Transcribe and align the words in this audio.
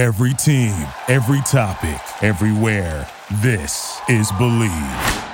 Every 0.00 0.32
team, 0.32 0.72
every 1.08 1.42
topic, 1.42 2.00
everywhere. 2.22 3.06
This 3.42 4.00
is 4.08 4.32
Bleav. 4.32 5.26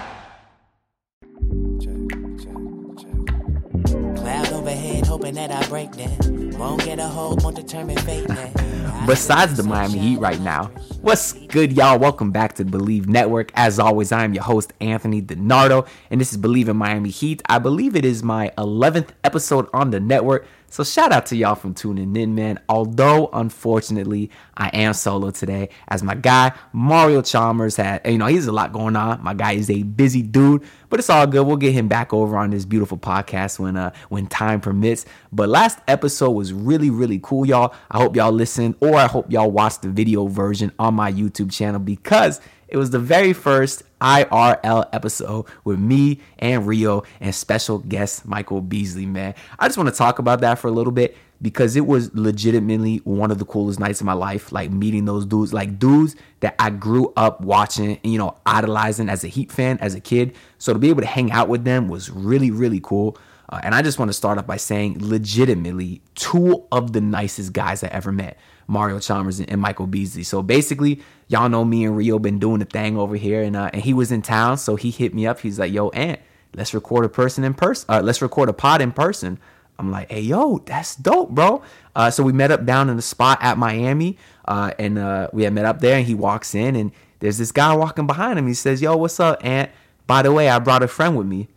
Cloud 4.17 4.52
overhead, 4.52 5.07
hoping 5.07 5.34
that 5.34 5.52
I 5.52 5.65
break 5.68 5.92
that. 5.92 6.57
Won't 6.58 6.84
get 6.84 6.99
a 6.99 7.05
hold, 7.05 7.44
won't 7.44 7.55
determine 7.55 7.97
fate 7.99 8.27
then. 8.27 9.07
Besides 9.07 9.57
the 9.57 9.62
Miami 9.62 10.00
Heat 10.00 10.18
right 10.18 10.40
now, 10.40 10.64
what's 11.00 11.34
good, 11.46 11.72
y'all? 11.72 12.00
Welcome 12.00 12.32
back 12.32 12.56
to 12.56 12.64
the 12.64 12.76
Bleav 12.76 13.06
Network. 13.06 13.52
As 13.54 13.78
always, 13.78 14.10
I 14.10 14.24
am 14.24 14.34
your 14.34 14.42
host, 14.42 14.72
Anthony 14.80 15.22
DiNardo, 15.22 15.86
and 16.10 16.20
this 16.20 16.32
is 16.32 16.38
Bleav 16.38 16.66
in 16.66 16.76
Miami 16.76 17.10
Heat. 17.10 17.40
I 17.46 17.60
believe 17.60 17.94
it 17.94 18.04
is 18.04 18.24
my 18.24 18.50
11th 18.58 19.10
episode 19.22 19.68
on 19.72 19.90
the 19.90 20.00
network. 20.00 20.44
So 20.68 20.84
shout 20.84 21.12
out 21.12 21.26
to 21.26 21.36
y'all 21.36 21.54
from 21.54 21.74
tuning 21.74 22.14
in, 22.16 22.34
man. 22.34 22.58
Although 22.68 23.30
unfortunately 23.32 24.30
I 24.56 24.68
am 24.68 24.92
solo 24.94 25.30
today, 25.30 25.70
as 25.88 26.02
my 26.02 26.14
guy 26.14 26.52
Mario 26.72 27.22
Chalmers 27.22 27.76
had, 27.76 28.02
you 28.07 28.18
know, 28.18 28.26
he's 28.26 28.46
a 28.46 28.52
lot 28.52 28.72
going 28.72 28.96
on. 28.96 29.22
My 29.22 29.32
guy 29.32 29.52
is 29.52 29.71
a 29.71 29.84
busy 29.84 30.22
dude, 30.22 30.62
but 30.88 30.98
it's 30.98 31.08
all 31.08 31.26
good. 31.26 31.46
We'll 31.46 31.57
get 31.57 31.72
him 31.72 31.88
back 31.88 32.12
over 32.12 32.37
on 32.37 32.51
this 32.51 32.65
beautiful 32.65 32.98
podcast 32.98 33.59
when 33.59 33.77
uh 33.77 33.93
when 34.09 34.27
time 34.27 34.60
permits. 34.60 35.07
But 35.33 35.48
last 35.48 35.79
episode 35.88 36.33
was 36.33 36.52
really 36.52 36.91
really 36.91 37.21
cool, 37.23 37.46
y'all. 37.46 37.74
I 37.91 37.98
hope 37.98 38.16
y'all 38.16 38.33
listened, 38.33 38.74
or 38.80 38.96
I 38.96 39.07
hope 39.07 39.30
y'all 39.30 39.51
watched 39.51 39.83
the 39.83 39.88
video 39.88 40.27
version 40.27 40.73
on 40.79 40.95
my 40.95 41.10
YouTube 41.12 41.52
channel 41.52 41.80
because 41.80 42.41
it 42.77 42.79
was 42.79 42.91
the 42.91 42.98
very 42.98 43.33
first 43.33 43.83
IRL 44.03 44.87
episode 44.93 45.47
with 45.65 45.79
me 45.79 46.21
and 46.39 46.66
Rio 46.66 47.05
and 47.21 47.35
special 47.35 47.79
guest 47.79 48.27
Michael 48.27 48.61
Beasley, 48.61 49.07
man. 49.07 49.35
I 49.59 49.66
just 49.66 49.79
want 49.79 49.89
to 49.89 49.95
talk 49.95 50.19
about 50.19 50.43
that 50.43 50.59
for 50.59 50.69
a 50.69 50.71
little 50.71 50.93
bit 50.93 51.16
because 51.41 51.75
it 51.75 51.87
was 51.87 52.15
legitimately 52.15 52.99
one 52.99 53.30
of 53.30 53.39
the 53.39 53.47
coolest 53.47 53.80
nights 53.80 54.02
of 54.02 54.07
my 54.07 54.12
life. 54.12 54.52
Like 54.52 54.71
meeting 54.71 55.07
those 55.07 55.25
dudes, 55.25 55.55
like 55.55 55.79
dudes 55.79 56.16
that 56.41 56.55
I 56.59 56.69
grew 56.69 57.15
up 57.16 57.41
watching, 57.41 57.99
and, 58.05 58.12
you 58.12 58.19
know, 58.19 58.37
idolizing 58.45 59.09
as 59.09 59.24
a 59.24 59.29
Heat 59.29 59.51
fan 59.51 59.79
as 59.80 59.95
a 59.95 60.01
kid. 60.01 60.35
So 60.59 60.74
to 60.74 60.79
be 60.79 60.91
able 60.91 61.01
to 61.01 61.07
hang 61.07 61.32
out 61.32 61.49
with 61.49 61.65
them 61.65 61.88
was 61.88 62.10
really, 62.10 62.51
really 62.51 62.80
cool. 62.82 63.16
Uh, 63.49 63.60
and 63.63 63.74
I 63.74 63.80
just 63.80 63.99
want 63.99 64.10
to 64.10 64.12
start 64.12 64.36
off 64.36 64.47
by 64.47 64.58
saying, 64.58 64.98
legitimately, 65.00 66.02
two 66.14 66.66
of 66.72 66.92
the 66.92 67.00
nicest 67.00 67.54
guys 67.54 67.82
I 67.82 67.88
ever 67.88 68.12
met. 68.12 68.36
Mario 68.69 68.98
Chalmers 68.98 69.41
and, 69.41 69.60
Michael 69.60 69.86
Beasley. 69.86 70.22
So 70.22 70.42
basically, 70.42 71.00
y'all 71.28 71.48
know 71.48 71.64
me 71.64 71.84
and 71.84 71.96
Rio 71.96 72.19
been 72.19 72.38
doing 72.38 72.60
the 72.60 72.64
thing 72.64 72.96
over 72.96 73.16
here, 73.16 73.42
and 73.42 73.56
uh, 73.56 73.70
and 73.72 73.82
he 73.82 73.94
was 73.94 74.12
in 74.12 74.22
town, 74.22 74.58
so 74.58 74.77
he 74.77 74.91
hit 74.91 75.14
me 75.14 75.27
up. 75.27 75.41
He's 75.41 75.58
like, 75.58 75.72
"Yo, 75.72 75.88
Ant, 75.91 76.20
let's 76.55 76.74
record 76.74 77.05
a 77.05 77.08
person 77.08 77.44
in 77.44 77.55
person. 77.55 77.86
Uh, 77.88 78.00
let's 78.02 78.22
record 78.22 78.48
a 78.48 78.52
pod 78.52 78.80
in 78.80 78.92
person." 78.92 79.38
I'm 79.78 79.91
like, 79.91 80.10
"Hey, 80.10 80.20
yo, 80.20 80.58
that's 80.58 80.97
dope, 80.97 81.30
bro." 81.30 81.62
Uh, 81.94 82.10
so 82.10 82.22
we 82.22 82.32
met 82.32 82.50
up 82.50 82.64
down 82.64 82.88
in 82.88 82.97
the 82.97 83.02
spot 83.02 83.38
at 83.41 83.58
Miami, 83.58 84.16
uh, 84.47 84.72
and 84.78 84.98
uh, 84.98 85.28
we 85.32 85.42
had 85.44 85.52
met 85.52 85.64
up 85.66 85.80
there. 85.80 85.98
And 85.98 86.06
he 86.06 86.14
walks 86.14 86.54
in, 86.54 86.77
and 86.77 86.92
there's 87.20 87.38
this 87.38 87.52
guy 87.52 87.74
walking 87.74 88.06
behind 88.06 88.38
him. 88.38 88.47
He 88.47 88.54
says, 88.54 88.80
"Yo, 88.82 88.97
what's 88.97 89.20
up, 89.20 89.44
Ant? 89.44 89.70
By 90.06 90.22
the 90.22 90.32
way, 90.32 90.48
I 90.48 90.58
brought 90.58 90.82
a 90.82 90.88
friend 90.88 91.16
with 91.16 91.27
me." 91.27 91.48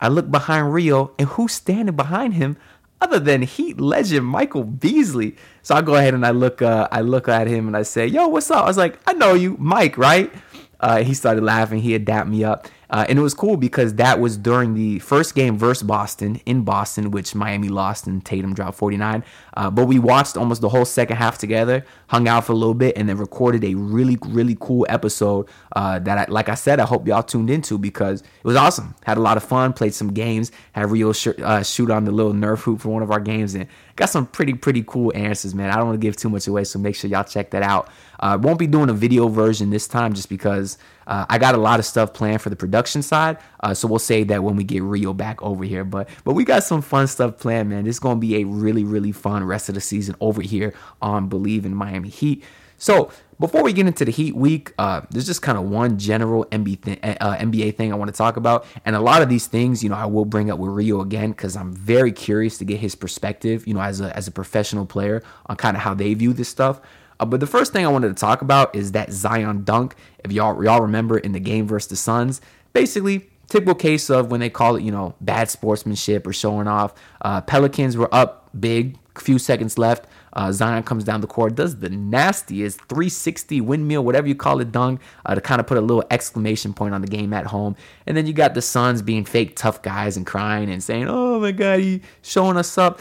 I 0.00 0.06
look 0.06 0.30
behind 0.30 0.72
Rio, 0.72 1.10
and 1.18 1.26
who's 1.26 1.52
standing 1.52 1.96
behind 1.96 2.34
him? 2.34 2.56
other 3.00 3.18
than 3.18 3.42
Heat 3.42 3.80
legend 3.80 4.26
Michael 4.26 4.64
Beasley. 4.64 5.36
So 5.68 5.74
I 5.74 5.82
go 5.82 5.96
ahead 5.96 6.14
and 6.14 6.24
I 6.24 6.30
look 6.30 6.62
uh, 6.62 6.88
I 6.90 7.02
look 7.02 7.28
at 7.28 7.46
him 7.46 7.66
and 7.66 7.76
I 7.76 7.82
say, 7.82 8.06
"Yo, 8.06 8.26
what's 8.28 8.50
up?" 8.50 8.64
I 8.64 8.66
was 8.66 8.78
like, 8.78 8.98
"I 9.06 9.12
know 9.12 9.34
you, 9.34 9.54
Mike, 9.58 9.98
right?" 9.98 10.32
Uh, 10.80 11.02
he 11.02 11.12
started 11.12 11.44
laughing. 11.44 11.80
He 11.80 11.92
had 11.92 12.06
dapped 12.06 12.30
me 12.30 12.42
up. 12.42 12.68
Uh, 12.90 13.04
and 13.08 13.18
it 13.18 13.22
was 13.22 13.34
cool 13.34 13.56
because 13.56 13.94
that 13.96 14.18
was 14.18 14.36
during 14.38 14.74
the 14.74 14.98
first 15.00 15.34
game 15.34 15.58
versus 15.58 15.82
Boston 15.82 16.40
in 16.46 16.62
Boston, 16.62 17.10
which 17.10 17.34
Miami 17.34 17.68
lost 17.68 18.06
and 18.06 18.24
Tatum 18.24 18.54
dropped 18.54 18.78
49. 18.78 19.22
Uh, 19.54 19.70
but 19.70 19.84
we 19.84 19.98
watched 19.98 20.36
almost 20.36 20.62
the 20.62 20.70
whole 20.70 20.86
second 20.86 21.18
half 21.18 21.36
together, 21.36 21.84
hung 22.06 22.26
out 22.28 22.46
for 22.46 22.52
a 22.52 22.56
little 22.56 22.74
bit, 22.74 22.96
and 22.96 23.08
then 23.08 23.18
recorded 23.18 23.62
a 23.64 23.74
really, 23.74 24.16
really 24.28 24.56
cool 24.58 24.86
episode 24.88 25.48
uh, 25.76 25.98
that, 25.98 26.28
I, 26.28 26.32
like 26.32 26.48
I 26.48 26.54
said, 26.54 26.80
I 26.80 26.86
hope 26.86 27.06
y'all 27.06 27.22
tuned 27.22 27.50
into 27.50 27.76
because 27.76 28.22
it 28.22 28.44
was 28.44 28.56
awesome. 28.56 28.94
Had 29.04 29.18
a 29.18 29.20
lot 29.20 29.36
of 29.36 29.44
fun, 29.44 29.74
played 29.74 29.92
some 29.92 30.12
games, 30.14 30.50
had 30.72 30.90
Rio 30.90 31.12
sh- 31.12 31.28
uh, 31.42 31.62
shoot 31.62 31.90
on 31.90 32.04
the 32.04 32.12
little 32.12 32.32
Nerf 32.32 32.60
hoop 32.60 32.80
for 32.80 32.88
one 32.88 33.02
of 33.02 33.10
our 33.10 33.20
games, 33.20 33.54
and 33.54 33.66
got 33.98 34.08
some 34.08 34.26
pretty, 34.26 34.54
pretty 34.54 34.84
cool 34.86 35.12
answers, 35.14 35.54
man. 35.54 35.70
I 35.70 35.76
don't 35.76 35.86
want 35.86 36.00
to 36.00 36.06
give 36.06 36.16
too 36.16 36.30
much 36.30 36.46
away, 36.46 36.62
so 36.62 36.78
make 36.78 36.94
sure 36.94 37.10
y'all 37.10 37.24
check 37.24 37.50
that 37.50 37.62
out. 37.62 37.90
Uh, 38.20 38.38
won't 38.40 38.58
be 38.58 38.68
doing 38.68 38.88
a 38.88 38.92
video 38.92 39.26
version 39.28 39.70
this 39.70 39.88
time 39.88 40.14
just 40.14 40.28
because 40.28 40.78
uh, 41.08 41.26
I 41.28 41.38
got 41.38 41.56
a 41.56 41.58
lot 41.58 41.80
of 41.80 41.84
stuff 41.84 42.14
planned 42.14 42.40
for 42.40 42.48
the 42.48 42.56
production 42.56 43.02
side, 43.02 43.38
uh, 43.60 43.74
so 43.74 43.88
we'll 43.88 43.98
save 43.98 44.28
that 44.28 44.42
when 44.42 44.54
we 44.54 44.62
get 44.62 44.82
Rio 44.82 45.12
back 45.12 45.42
over 45.42 45.64
here. 45.64 45.84
But 45.84 46.08
but 46.24 46.34
we 46.34 46.44
got 46.44 46.62
some 46.62 46.80
fun 46.80 47.08
stuff 47.08 47.38
planned, 47.38 47.68
man. 47.68 47.86
It's 47.86 47.98
gonna 47.98 48.20
be 48.20 48.36
a 48.36 48.44
really 48.44 48.84
really 48.84 49.12
fun 49.12 49.42
rest 49.44 49.68
of 49.68 49.74
the 49.74 49.80
season 49.80 50.14
over 50.20 50.42
here 50.42 50.74
on 51.02 51.28
Bleav 51.28 51.64
in 51.64 51.74
Miami 51.74 52.08
Heat. 52.08 52.44
So 52.78 53.10
before 53.40 53.62
we 53.62 53.72
get 53.72 53.86
into 53.86 54.04
the 54.04 54.10
Heat 54.10 54.34
week, 54.34 54.72
uh, 54.78 55.02
there's 55.10 55.26
just 55.26 55.42
kind 55.42 55.56
of 55.56 55.64
one 55.64 55.98
general 55.98 56.44
NBA, 56.46 56.82
th- 56.82 56.98
uh, 57.20 57.36
NBA 57.36 57.76
thing 57.76 57.92
I 57.92 57.96
want 57.96 58.08
to 58.12 58.16
talk 58.16 58.36
about, 58.36 58.66
and 58.84 58.96
a 58.96 59.00
lot 59.00 59.22
of 59.22 59.28
these 59.28 59.46
things, 59.46 59.82
you 59.82 59.90
know, 59.90 59.96
I 59.96 60.06
will 60.06 60.24
bring 60.24 60.50
up 60.50 60.58
with 60.58 60.70
Rio 60.70 61.00
again 61.00 61.30
because 61.30 61.56
I'm 61.56 61.72
very 61.72 62.10
curious 62.10 62.58
to 62.58 62.64
get 62.64 62.80
his 62.80 62.94
perspective, 62.94 63.66
you 63.66 63.74
know, 63.74 63.80
as 63.80 64.00
a 64.00 64.16
as 64.16 64.26
a 64.26 64.32
professional 64.32 64.86
player 64.86 65.22
on 65.46 65.56
kind 65.56 65.76
of 65.76 65.82
how 65.82 65.94
they 65.94 66.12
view 66.14 66.32
this 66.32 66.48
stuff. 66.48 66.80
Uh, 67.20 67.24
but 67.24 67.40
the 67.40 67.46
first 67.46 67.72
thing 67.72 67.84
I 67.84 67.88
wanted 67.88 68.08
to 68.08 68.14
talk 68.14 68.42
about 68.42 68.74
is 68.74 68.92
that 68.92 69.12
Zion 69.12 69.64
dunk. 69.64 69.94
If 70.24 70.32
y'all 70.32 70.62
y'all 70.62 70.80
remember 70.80 71.18
in 71.18 71.32
the 71.32 71.40
game 71.40 71.66
versus 71.66 71.88
the 71.88 71.96
Suns, 71.96 72.40
basically 72.72 73.28
typical 73.48 73.74
case 73.74 74.10
of 74.10 74.30
when 74.30 74.40
they 74.40 74.50
call 74.50 74.76
it 74.76 74.82
you 74.82 74.92
know 74.92 75.14
bad 75.20 75.48
sportsmanship 75.50 76.26
or 76.26 76.32
showing 76.32 76.66
off. 76.66 76.92
Uh, 77.22 77.40
Pelicans 77.40 77.96
were 77.96 78.12
up 78.12 78.50
big, 78.58 78.98
few 79.16 79.38
seconds 79.38 79.78
left. 79.78 80.06
Uh, 80.38 80.52
Zion 80.52 80.84
comes 80.84 81.02
down 81.02 81.20
the 81.20 81.26
court, 81.26 81.56
does 81.56 81.80
the 81.80 81.90
nastiest 81.90 82.78
360 82.82 83.60
windmill, 83.60 84.04
whatever 84.04 84.28
you 84.28 84.36
call 84.36 84.60
it, 84.60 84.70
dunk, 84.70 85.00
uh, 85.26 85.34
to 85.34 85.40
kind 85.40 85.60
of 85.60 85.66
put 85.66 85.76
a 85.76 85.80
little 85.80 86.04
exclamation 86.10 86.72
point 86.72 86.94
on 86.94 87.00
the 87.00 87.08
game 87.08 87.32
at 87.32 87.46
home. 87.46 87.74
And 88.06 88.16
then 88.16 88.26
you 88.26 88.32
got 88.32 88.54
the 88.54 88.62
Suns 88.62 89.02
being 89.02 89.24
fake 89.24 89.56
tough 89.56 89.82
guys 89.82 90.16
and 90.16 90.24
crying 90.24 90.70
and 90.70 90.82
saying, 90.82 91.06
"Oh 91.08 91.40
my 91.40 91.50
God, 91.50 91.80
he 91.80 92.02
showing 92.22 92.56
us 92.56 92.78
up." 92.78 93.00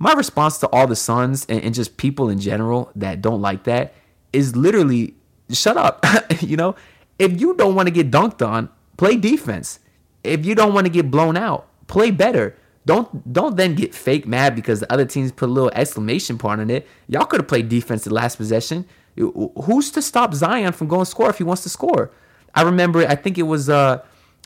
my 0.00 0.14
response 0.14 0.56
to 0.58 0.66
all 0.68 0.86
the 0.86 0.96
Suns 0.96 1.46
and, 1.48 1.62
and 1.62 1.74
just 1.74 1.98
people 1.98 2.30
in 2.30 2.40
general 2.40 2.90
that 2.96 3.20
don't 3.20 3.42
like 3.42 3.64
that 3.64 3.92
is 4.32 4.56
literally 4.56 5.14
shut 5.50 5.76
up. 5.76 6.04
you 6.40 6.56
know, 6.56 6.74
if 7.18 7.38
you 7.38 7.54
don't 7.54 7.74
want 7.74 7.86
to 7.86 7.92
get 7.92 8.10
dunked 8.10 8.44
on, 8.44 8.70
play 8.96 9.16
defense. 9.16 9.78
If 10.24 10.44
you 10.44 10.54
don't 10.54 10.72
want 10.72 10.86
to 10.86 10.90
get 10.90 11.10
blown 11.10 11.36
out, 11.36 11.68
play 11.86 12.10
better. 12.10 12.56
Don't 12.86 13.32
don't 13.32 13.56
then 13.56 13.74
get 13.74 13.94
fake 13.94 14.26
mad 14.26 14.54
because 14.54 14.80
the 14.80 14.92
other 14.92 15.04
teams 15.04 15.32
put 15.32 15.48
a 15.48 15.52
little 15.52 15.70
exclamation 15.74 16.38
point 16.38 16.60
on 16.60 16.70
it. 16.70 16.88
Y'all 17.08 17.26
could 17.26 17.40
have 17.40 17.48
played 17.48 17.68
defense 17.68 18.04
the 18.04 18.14
last 18.14 18.36
possession. 18.36 18.86
Who's 19.16 19.90
to 19.92 20.02
stop 20.02 20.32
Zion 20.34 20.72
from 20.72 20.88
going 20.88 21.04
score 21.04 21.28
if 21.28 21.38
he 21.38 21.44
wants 21.44 21.62
to 21.64 21.68
score? 21.68 22.10
I 22.54 22.62
remember, 22.62 23.06
I 23.06 23.16
think 23.16 23.38
it 23.38 23.42
was 23.42 23.68
uh, 23.68 24.02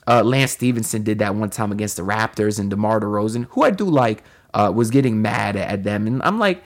uh, 0.06 0.22
Lance 0.22 0.52
Stephenson 0.52 1.02
did 1.02 1.20
that 1.20 1.34
one 1.34 1.50
time 1.50 1.70
against 1.72 1.96
the 1.96 2.02
Raptors 2.02 2.58
and 2.58 2.70
DeMar 2.70 3.00
DeRozan, 3.00 3.46
who 3.50 3.62
I 3.62 3.70
do 3.70 3.84
like 3.84 4.24
uh, 4.52 4.72
was 4.74 4.90
getting 4.90 5.22
mad 5.22 5.56
at 5.56 5.84
them. 5.84 6.06
And 6.06 6.22
I'm 6.22 6.38
like, 6.38 6.62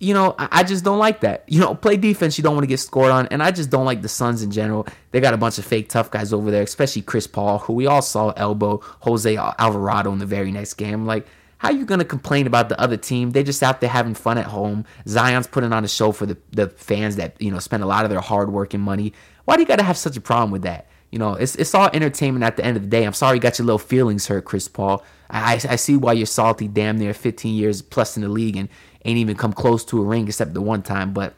you 0.00 0.14
know, 0.14 0.36
I, 0.38 0.62
just 0.62 0.84
don't 0.84 0.98
like 0.98 1.20
that. 1.20 1.44
You 1.48 1.58
know, 1.58 1.74
play 1.74 1.96
defense, 1.96 2.38
you 2.38 2.44
don't 2.44 2.54
want 2.54 2.62
to 2.62 2.68
get 2.68 2.78
scored 2.78 3.10
on. 3.10 3.26
And 3.28 3.42
I 3.42 3.50
just 3.50 3.68
don't 3.68 3.84
like 3.84 4.02
the 4.02 4.08
Suns 4.08 4.42
in 4.42 4.52
general. 4.52 4.86
They 5.10 5.20
got 5.20 5.34
a 5.34 5.36
bunch 5.36 5.58
of 5.58 5.64
fake 5.64 5.88
tough 5.88 6.10
guys 6.10 6.32
over 6.32 6.52
there, 6.52 6.62
especially 6.62 7.02
Chris 7.02 7.26
Paul, 7.26 7.58
who 7.58 7.72
we 7.72 7.86
all 7.86 8.02
saw 8.02 8.30
elbow 8.36 8.80
Jose 9.00 9.36
Alvarado 9.36 10.12
in 10.12 10.18
the 10.18 10.26
very 10.26 10.52
next 10.52 10.74
game. 10.74 11.04
Like, 11.04 11.26
how 11.58 11.70
you 11.70 11.84
gonna 11.84 12.04
complain 12.04 12.46
about 12.46 12.68
the 12.68 12.80
other 12.80 12.96
team? 12.96 13.30
They 13.30 13.42
just 13.42 13.60
out 13.64 13.80
there 13.80 13.90
having 13.90 14.14
fun 14.14 14.38
at 14.38 14.46
home. 14.46 14.84
Zion's 15.08 15.48
putting 15.48 15.72
on 15.72 15.84
a 15.84 15.88
show 15.88 16.12
for 16.12 16.24
the, 16.24 16.38
the 16.52 16.68
fans 16.68 17.16
that 17.16 17.34
you 17.40 17.50
know 17.50 17.58
spend 17.58 17.82
a 17.82 17.86
lot 17.86 18.04
of 18.04 18.10
their 18.10 18.20
hard 18.20 18.52
work 18.52 18.74
and 18.74 18.82
money. 18.82 19.12
Why 19.44 19.56
do 19.56 19.62
you 19.62 19.66
gotta 19.66 19.82
have 19.82 19.96
such 19.96 20.16
a 20.16 20.20
problem 20.20 20.52
with 20.52 20.62
that? 20.62 20.86
You 21.10 21.18
know, 21.18 21.34
it's 21.34 21.56
it's 21.56 21.74
all 21.74 21.90
entertainment 21.92 22.44
at 22.44 22.56
the 22.56 22.64
end 22.64 22.76
of 22.76 22.84
the 22.84 22.88
day. 22.88 23.02
I'm 23.02 23.12
sorry 23.12 23.38
you 23.38 23.40
got 23.40 23.58
your 23.58 23.66
little 23.66 23.78
feelings 23.78 24.28
hurt, 24.28 24.44
Chris 24.44 24.68
Paul. 24.68 25.02
I, 25.30 25.54
I 25.68 25.76
see 25.76 25.96
why 25.96 26.12
you're 26.12 26.26
salty. 26.26 26.68
Damn 26.68 26.98
near 26.98 27.12
15 27.12 27.54
years 27.54 27.82
plus 27.82 28.16
in 28.16 28.22
the 28.22 28.28
league 28.28 28.56
and 28.56 28.68
ain't 29.08 29.18
even 29.18 29.36
come 29.36 29.52
close 29.52 29.84
to 29.86 30.00
a 30.00 30.04
ring 30.04 30.26
except 30.28 30.54
the 30.54 30.62
one 30.62 30.82
time. 30.82 31.12
But 31.12 31.34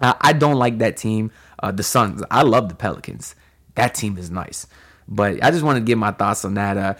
I, 0.00 0.14
I 0.20 0.32
don't 0.32 0.56
like 0.56 0.78
that 0.78 0.96
team. 0.96 1.30
Uh, 1.58 1.70
the 1.70 1.82
Suns. 1.82 2.22
I 2.30 2.42
love 2.42 2.68
the 2.68 2.74
Pelicans. 2.74 3.34
That 3.74 3.94
team 3.94 4.16
is 4.16 4.30
nice. 4.30 4.66
But 5.06 5.42
I 5.44 5.50
just 5.50 5.62
want 5.62 5.76
to 5.76 5.80
give 5.80 5.98
my 5.98 6.12
thoughts 6.12 6.44
on 6.44 6.54
that. 6.54 6.76
Uh, 6.76 6.94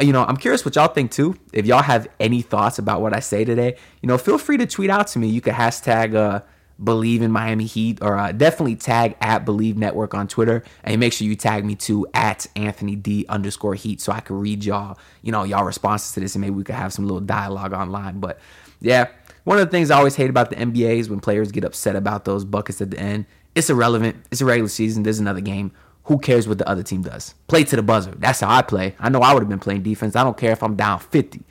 you 0.00 0.12
know, 0.12 0.24
I'm 0.24 0.36
curious 0.36 0.64
what 0.64 0.76
y'all 0.76 0.88
think 0.88 1.10
too. 1.10 1.36
If 1.52 1.66
y'all 1.66 1.82
have 1.82 2.06
any 2.20 2.42
thoughts 2.42 2.78
about 2.78 3.00
what 3.00 3.14
I 3.14 3.20
say 3.20 3.44
today, 3.44 3.76
you 4.02 4.06
know, 4.06 4.18
feel 4.18 4.38
free 4.38 4.56
to 4.58 4.66
tweet 4.66 4.90
out 4.90 5.08
to 5.08 5.18
me. 5.18 5.28
You 5.28 5.40
could 5.40 5.54
hashtag 5.54 6.14
uh, 6.14 6.40
Bleav 6.80 7.22
in 7.22 7.30
Miami 7.30 7.64
Heat, 7.64 7.98
or 8.02 8.16
uh, 8.18 8.32
definitely 8.32 8.76
tag 8.76 9.16
at 9.20 9.46
Bleav 9.46 9.76
Network 9.76 10.14
on 10.14 10.28
Twitter, 10.28 10.62
and 10.84 11.00
make 11.00 11.12
sure 11.12 11.26
you 11.26 11.34
tag 11.34 11.64
me 11.64 11.74
too 11.74 12.06
at 12.12 12.46
Anthony 12.54 12.96
D 12.96 13.24
underscore 13.28 13.74
Heat, 13.74 14.00
so 14.00 14.12
I 14.12 14.20
can 14.20 14.38
read 14.38 14.64
y'all, 14.64 14.98
you 15.22 15.32
know, 15.32 15.44
y'all 15.44 15.64
responses 15.64 16.12
to 16.12 16.20
this, 16.20 16.34
and 16.34 16.42
maybe 16.42 16.54
we 16.54 16.64
could 16.64 16.74
have 16.74 16.92
some 16.92 17.06
little 17.06 17.20
dialogue 17.20 17.72
online. 17.72 18.20
But 18.20 18.38
yeah, 18.80 19.08
one 19.46 19.60
of 19.60 19.64
the 19.64 19.70
things 19.70 19.92
I 19.92 19.98
always 19.98 20.16
hate 20.16 20.28
about 20.28 20.50
the 20.50 20.56
NBA 20.56 20.98
is 20.98 21.08
when 21.08 21.20
players 21.20 21.52
get 21.52 21.62
upset 21.62 21.94
about 21.94 22.24
those 22.24 22.44
buckets 22.44 22.80
at 22.80 22.90
the 22.90 22.98
end. 22.98 23.26
It's 23.54 23.70
irrelevant. 23.70 24.16
It's 24.32 24.40
a 24.40 24.44
regular 24.44 24.68
season. 24.68 25.04
There's 25.04 25.20
another 25.20 25.40
game. 25.40 25.70
Who 26.06 26.18
cares 26.18 26.48
what 26.48 26.58
the 26.58 26.68
other 26.68 26.82
team 26.82 27.02
does? 27.02 27.32
Play 27.46 27.62
to 27.62 27.76
the 27.76 27.82
buzzer. 27.82 28.10
That's 28.10 28.40
how 28.40 28.50
I 28.50 28.62
play. 28.62 28.96
I 28.98 29.08
know 29.08 29.20
I 29.20 29.32
would 29.32 29.44
have 29.44 29.48
been 29.48 29.60
playing 29.60 29.84
defense. 29.84 30.16
I 30.16 30.24
don't 30.24 30.36
care 30.36 30.50
if 30.50 30.64
I'm 30.64 30.74
down 30.74 30.98
50. 30.98 31.44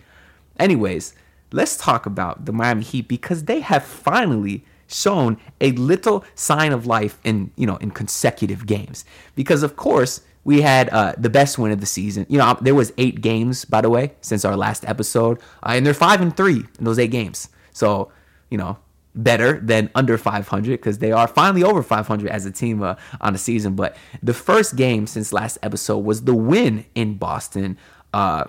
Anyways, 0.59 1.13
let's 1.53 1.77
talk 1.77 2.05
about 2.05 2.43
the 2.43 2.51
Miami 2.51 2.83
Heat 2.83 3.07
because 3.07 3.45
they 3.45 3.61
have 3.61 3.85
finally 3.85 4.65
shown 4.87 5.37
a 5.61 5.71
little 5.71 6.25
sign 6.35 6.73
of 6.73 6.85
life 6.85 7.17
in 7.23 7.49
you 7.55 7.65
know 7.65 7.77
in 7.77 7.91
consecutive 7.91 8.67
games 8.67 9.05
because 9.35 9.63
of 9.63 9.77
course 9.77 10.21
we 10.43 10.61
had 10.61 10.89
uh, 10.89 11.13
the 11.17 11.29
best 11.29 11.57
win 11.57 11.71
of 11.71 11.79
the 11.79 11.87
season. 11.87 12.25
You 12.29 12.37
know, 12.39 12.57
there 12.61 12.75
was 12.75 12.91
eight 12.97 13.21
games 13.21 13.63
by 13.63 13.79
the 13.79 13.89
way 13.89 14.11
since 14.19 14.43
our 14.43 14.57
last 14.57 14.83
episode, 14.85 15.39
uh, 15.63 15.69
and 15.69 15.85
they're 15.85 15.93
five 15.93 16.19
and 16.19 16.35
three 16.35 16.65
in 16.77 16.83
those 16.83 16.99
eight 16.99 17.11
games. 17.11 17.47
So 17.75 18.11
you 18.49 18.57
know, 18.57 18.77
better 19.13 19.59
than 19.59 19.89
under 19.95 20.17
500 20.17 20.71
because 20.71 20.99
they 20.99 21.11
are 21.11 21.27
finally 21.27 21.63
over 21.63 21.81
500 21.81 22.29
as 22.29 22.45
a 22.45 22.51
team 22.51 22.83
uh, 22.83 22.95
on 23.21 23.33
the 23.33 23.39
season. 23.39 23.75
But 23.75 23.95
the 24.21 24.33
first 24.33 24.75
game 24.75 25.07
since 25.07 25.31
last 25.31 25.57
episode 25.63 25.99
was 25.99 26.23
the 26.23 26.35
win 26.35 26.85
in 26.95 27.17
Boston. 27.17 27.77
Uh, 28.13 28.45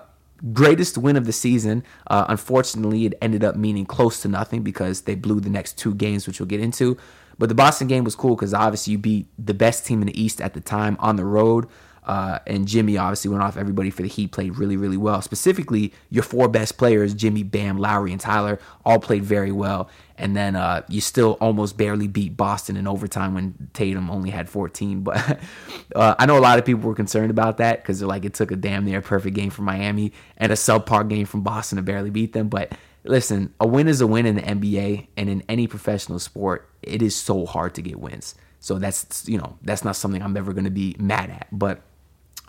greatest 0.53 0.97
win 0.97 1.15
of 1.15 1.25
the 1.25 1.33
season. 1.33 1.83
Uh, 2.07 2.25
unfortunately, 2.29 3.05
it 3.05 3.13
ended 3.21 3.43
up 3.43 3.55
meaning 3.55 3.85
close 3.85 4.21
to 4.21 4.27
nothing 4.27 4.61
because 4.61 5.01
they 5.01 5.15
blew 5.15 5.39
the 5.39 5.49
next 5.49 5.77
two 5.77 5.95
games, 5.95 6.27
which 6.27 6.39
we'll 6.39 6.47
get 6.47 6.59
into. 6.59 6.97
But 7.39 7.49
the 7.49 7.55
Boston 7.55 7.87
game 7.87 8.03
was 8.03 8.15
cool 8.15 8.35
because 8.35 8.53
obviously 8.53 8.91
you 8.91 8.97
beat 8.97 9.27
the 9.37 9.53
best 9.53 9.85
team 9.85 10.01
in 10.01 10.07
the 10.07 10.21
East 10.21 10.41
at 10.41 10.53
the 10.53 10.61
time 10.61 10.97
on 10.99 11.15
the 11.15 11.25
road. 11.25 11.67
Uh, 12.07 12.39
and 12.47 12.69
Jimmy 12.69 12.97
obviously 12.97 13.29
went 13.29 13.43
off 13.43 13.57
everybody 13.57 13.89
for 13.89 14.01
the 14.01 14.07
Heat, 14.07 14.31
played 14.31 14.57
really, 14.57 14.77
really 14.77 14.95
well. 14.95 15.21
Specifically, 15.21 15.93
your 16.09 16.23
four 16.23 16.47
best 16.47 16.77
players, 16.77 17.13
Jimmy, 17.13 17.43
Bam, 17.43 17.77
Lowry, 17.77 18.13
and 18.13 18.21
Tyler, 18.21 18.59
all 18.85 18.97
played 18.97 19.23
very 19.23 19.51
well. 19.51 19.89
And 20.17 20.35
then 20.35 20.55
uh, 20.55 20.83
you 20.87 21.01
still 21.01 21.37
almost 21.41 21.77
barely 21.77 22.07
beat 22.07 22.37
Boston 22.37 22.77
in 22.77 22.87
overtime 22.87 23.33
when 23.33 23.69
Tatum 23.73 24.09
only 24.09 24.29
had 24.29 24.49
14. 24.49 25.01
But 25.01 25.39
uh, 25.95 26.15
I 26.17 26.25
know 26.25 26.37
a 26.37 26.39
lot 26.39 26.57
of 26.57 26.65
people 26.65 26.87
were 26.87 26.95
concerned 26.95 27.29
about 27.29 27.57
that 27.57 27.81
because 27.81 28.01
like 28.01 28.23
it 28.23 28.33
took 28.33 28.51
a 28.51 28.55
damn 28.55 28.85
near 28.85 29.01
perfect 29.01 29.35
game 29.35 29.49
from 29.49 29.65
Miami 29.65 30.13
and 30.37 30.49
a 30.49 30.55
subpar 30.55 31.07
game 31.09 31.25
from 31.25 31.41
Boston 31.41 31.75
to 31.75 31.81
barely 31.81 32.09
beat 32.09 32.31
them. 32.31 32.47
But 32.47 32.71
listen, 33.03 33.53
a 33.59 33.67
win 33.67 33.89
is 33.89 33.99
a 33.99 34.07
win 34.07 34.25
in 34.25 34.35
the 34.35 34.41
NBA 34.43 35.07
and 35.17 35.29
in 35.29 35.43
any 35.49 35.67
professional 35.67 36.19
sport. 36.19 36.69
It 36.81 37.01
is 37.01 37.17
so 37.17 37.45
hard 37.45 37.75
to 37.75 37.81
get 37.81 37.99
wins. 37.99 38.33
So 38.59 38.79
that's 38.79 39.27
you 39.27 39.37
know 39.37 39.57
that's 39.61 39.83
not 39.83 39.95
something 39.95 40.21
I'm 40.21 40.35
ever 40.37 40.53
going 40.53 40.63
to 40.63 40.71
be 40.71 40.95
mad 40.99 41.29
at. 41.29 41.47
But 41.51 41.81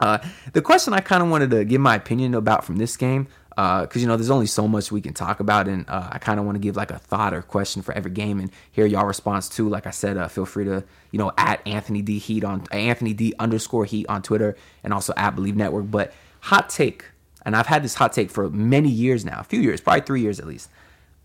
uh, 0.00 0.18
the 0.52 0.62
question 0.62 0.92
I 0.92 1.00
kind 1.00 1.22
of 1.22 1.28
wanted 1.28 1.50
to 1.50 1.64
give 1.64 1.80
my 1.80 1.94
opinion 1.94 2.34
about 2.34 2.64
from 2.64 2.76
this 2.76 2.96
game, 2.96 3.26
because 3.50 3.96
uh, 3.96 3.98
you 3.98 4.06
know 4.06 4.16
there's 4.16 4.30
only 4.30 4.46
so 4.46 4.68
much 4.68 4.92
we 4.92 5.00
can 5.00 5.12
talk 5.12 5.40
about, 5.40 5.66
and 5.66 5.84
uh, 5.88 6.08
I 6.12 6.18
kind 6.18 6.38
of 6.38 6.46
want 6.46 6.54
to 6.54 6.60
give 6.60 6.76
like 6.76 6.92
a 6.92 6.98
thought 6.98 7.34
or 7.34 7.42
question 7.42 7.82
for 7.82 7.92
every 7.92 8.12
game, 8.12 8.38
and 8.38 8.50
hear 8.70 8.86
y'all 8.86 9.06
response 9.06 9.48
too. 9.48 9.68
Like 9.68 9.86
I 9.86 9.90
said, 9.90 10.16
uh, 10.16 10.28
feel 10.28 10.46
free 10.46 10.64
to 10.64 10.84
you 11.10 11.18
know 11.18 11.32
at 11.36 11.66
Anthony 11.66 12.00
D 12.02 12.18
Heat 12.18 12.44
on 12.44 12.64
Anthony 12.70 13.14
D 13.14 13.34
underscore 13.38 13.84
Heat 13.84 14.06
on 14.08 14.22
Twitter, 14.22 14.56
and 14.84 14.92
also 14.92 15.12
at 15.16 15.34
Bleav 15.34 15.56
Network. 15.56 15.90
But 15.90 16.12
hot 16.40 16.68
take, 16.68 17.04
and 17.44 17.56
I've 17.56 17.66
had 17.66 17.82
this 17.82 17.94
hot 17.94 18.12
take 18.12 18.30
for 18.30 18.48
many 18.48 18.90
years 18.90 19.24
now, 19.24 19.40
a 19.40 19.44
few 19.44 19.60
years, 19.60 19.80
probably 19.80 20.02
three 20.02 20.20
years 20.20 20.38
at 20.38 20.46
least. 20.46 20.70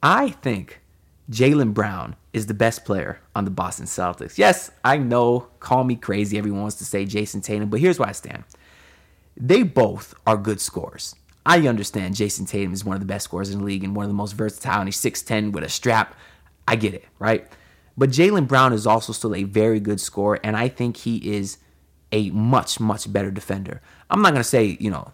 I 0.02 0.30
think 0.30 0.81
Jaylen 1.30 1.74
Brown 1.74 2.16
is 2.34 2.48
the 2.48 2.54
best 2.56 2.84
player 2.84 3.20
on 3.36 3.46
the 3.46 3.52
Boston 3.52 3.86
Celtics. 3.86 4.40
Yes, 4.40 4.72
I 4.84 4.98
know, 4.98 5.48
call 5.60 5.84
me 5.84 5.96
crazy. 5.96 6.38
Everyone 6.40 6.62
wants 6.62 6.78
to 6.78 6.86
say 6.86 7.06
Jayson 7.06 7.42
Tatum, 7.42 7.70
but 7.70 7.80
here's 7.80 8.00
where 8.00 8.10
I 8.10 8.14
stand. 8.14 8.44
They 9.36 9.64
both 9.64 10.14
are 10.26 10.38
good 10.38 10.62
scorers. 10.62 11.16
I 11.46 11.68
understand 11.68 12.16
Jayson 12.16 12.46
Tatum 12.48 12.74
is 12.74 12.86
one 12.86 12.96
of 12.96 13.02
the 13.02 13.06
best 13.06 13.26
scorers 13.26 13.50
in 13.50 13.60
the 13.60 13.66
league 13.66 13.84
and 13.84 13.96
one 13.96 14.06
of 14.06 14.10
the 14.10 14.16
most 14.16 14.34
versatile, 14.34 14.80
and 14.80 14.88
he's 14.88 15.02
6'10 15.02 15.52
with 15.52 15.64
a 15.64 15.70
strap. 15.70 16.16
I 16.68 16.76
get 16.76 16.94
it, 16.94 17.06
right? 17.20 17.48
But 17.98 18.10
Jaylen 18.10 18.48
Brown 18.48 18.74
is 18.74 18.88
also 18.88 19.12
still 19.12 19.36
a 19.36 19.44
very 19.44 19.80
good 19.80 20.00
scorer, 20.00 20.40
and 20.44 20.56
I 20.56 20.70
think 20.70 20.98
he 20.98 21.18
is 21.36 21.58
a 22.12 22.30
much, 22.30 22.80
much 22.80 23.12
better 23.12 23.32
defender. 23.32 23.82
I'm 24.10 24.22
not 24.22 24.30
going 24.30 24.42
to 24.42 24.48
say, 24.48 24.78
you 24.80 24.90
know, 24.90 25.12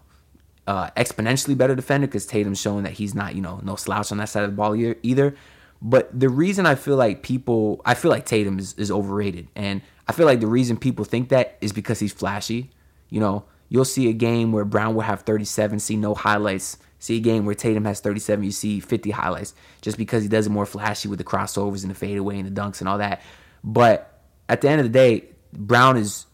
uh, 0.66 0.90
exponentially 0.90 1.56
better 1.56 1.74
defender 1.74 2.06
because 2.06 2.26
Tatum's 2.26 2.60
showing 2.60 2.84
that 2.84 2.92
he's 2.92 3.14
not, 3.14 3.34
you 3.34 3.42
know, 3.42 3.60
no 3.64 3.74
slouch 3.74 4.12
on 4.12 4.18
that 4.18 4.28
side 4.28 4.44
of 4.44 4.50
the 4.50 4.56
ball 4.56 4.76
either. 4.76 5.34
But 5.82 6.18
the 6.18 6.28
reason 6.28 6.66
I 6.66 6.74
feel 6.74 6.96
like 6.96 7.22
people, 7.22 7.80
I 7.84 7.94
feel 7.94 8.10
like 8.10 8.26
Tatum 8.26 8.58
is, 8.58 8.74
is 8.74 8.90
overrated. 8.90 9.48
And 9.56 9.82
I 10.06 10.12
feel 10.12 10.26
like 10.26 10.40
the 10.40 10.46
reason 10.46 10.76
people 10.76 11.04
think 11.04 11.30
that 11.30 11.56
is 11.60 11.72
because 11.72 11.98
he's 11.98 12.12
flashy. 12.12 12.70
You 13.08 13.20
know, 13.20 13.44
You'll 13.70 13.86
see 13.86 14.10
a 14.10 14.12
game 14.12 14.52
where 14.52 14.66
Brown 14.66 14.94
will 14.94 15.02
have 15.02 15.22
37, 15.22 15.78
see 15.78 15.96
no 15.96 16.14
highlights. 16.14 16.76
See 16.98 17.16
a 17.16 17.20
game 17.20 17.46
where 17.46 17.54
Tatum 17.54 17.86
has 17.86 18.00
37, 18.00 18.44
you 18.44 18.50
see 18.50 18.78
50 18.78 19.10
highlights 19.10 19.54
just 19.80 19.96
because 19.96 20.22
he 20.22 20.28
does 20.28 20.46
it 20.46 20.50
more 20.50 20.66
flashy 20.66 21.08
with 21.08 21.18
the 21.18 21.24
crossovers 21.24 21.80
and 21.80 21.90
the 21.90 21.94
fadeaway 21.94 22.38
and 22.38 22.54
the 22.54 22.60
dunks 22.60 22.80
and 22.80 22.88
all 22.88 22.98
that. 22.98 23.22
But 23.64 24.20
at 24.50 24.60
the 24.60 24.68
end 24.68 24.80
of 24.80 24.84
the 24.84 24.92
day, 24.92 25.24
Brown 25.54 25.96
is 25.96 26.26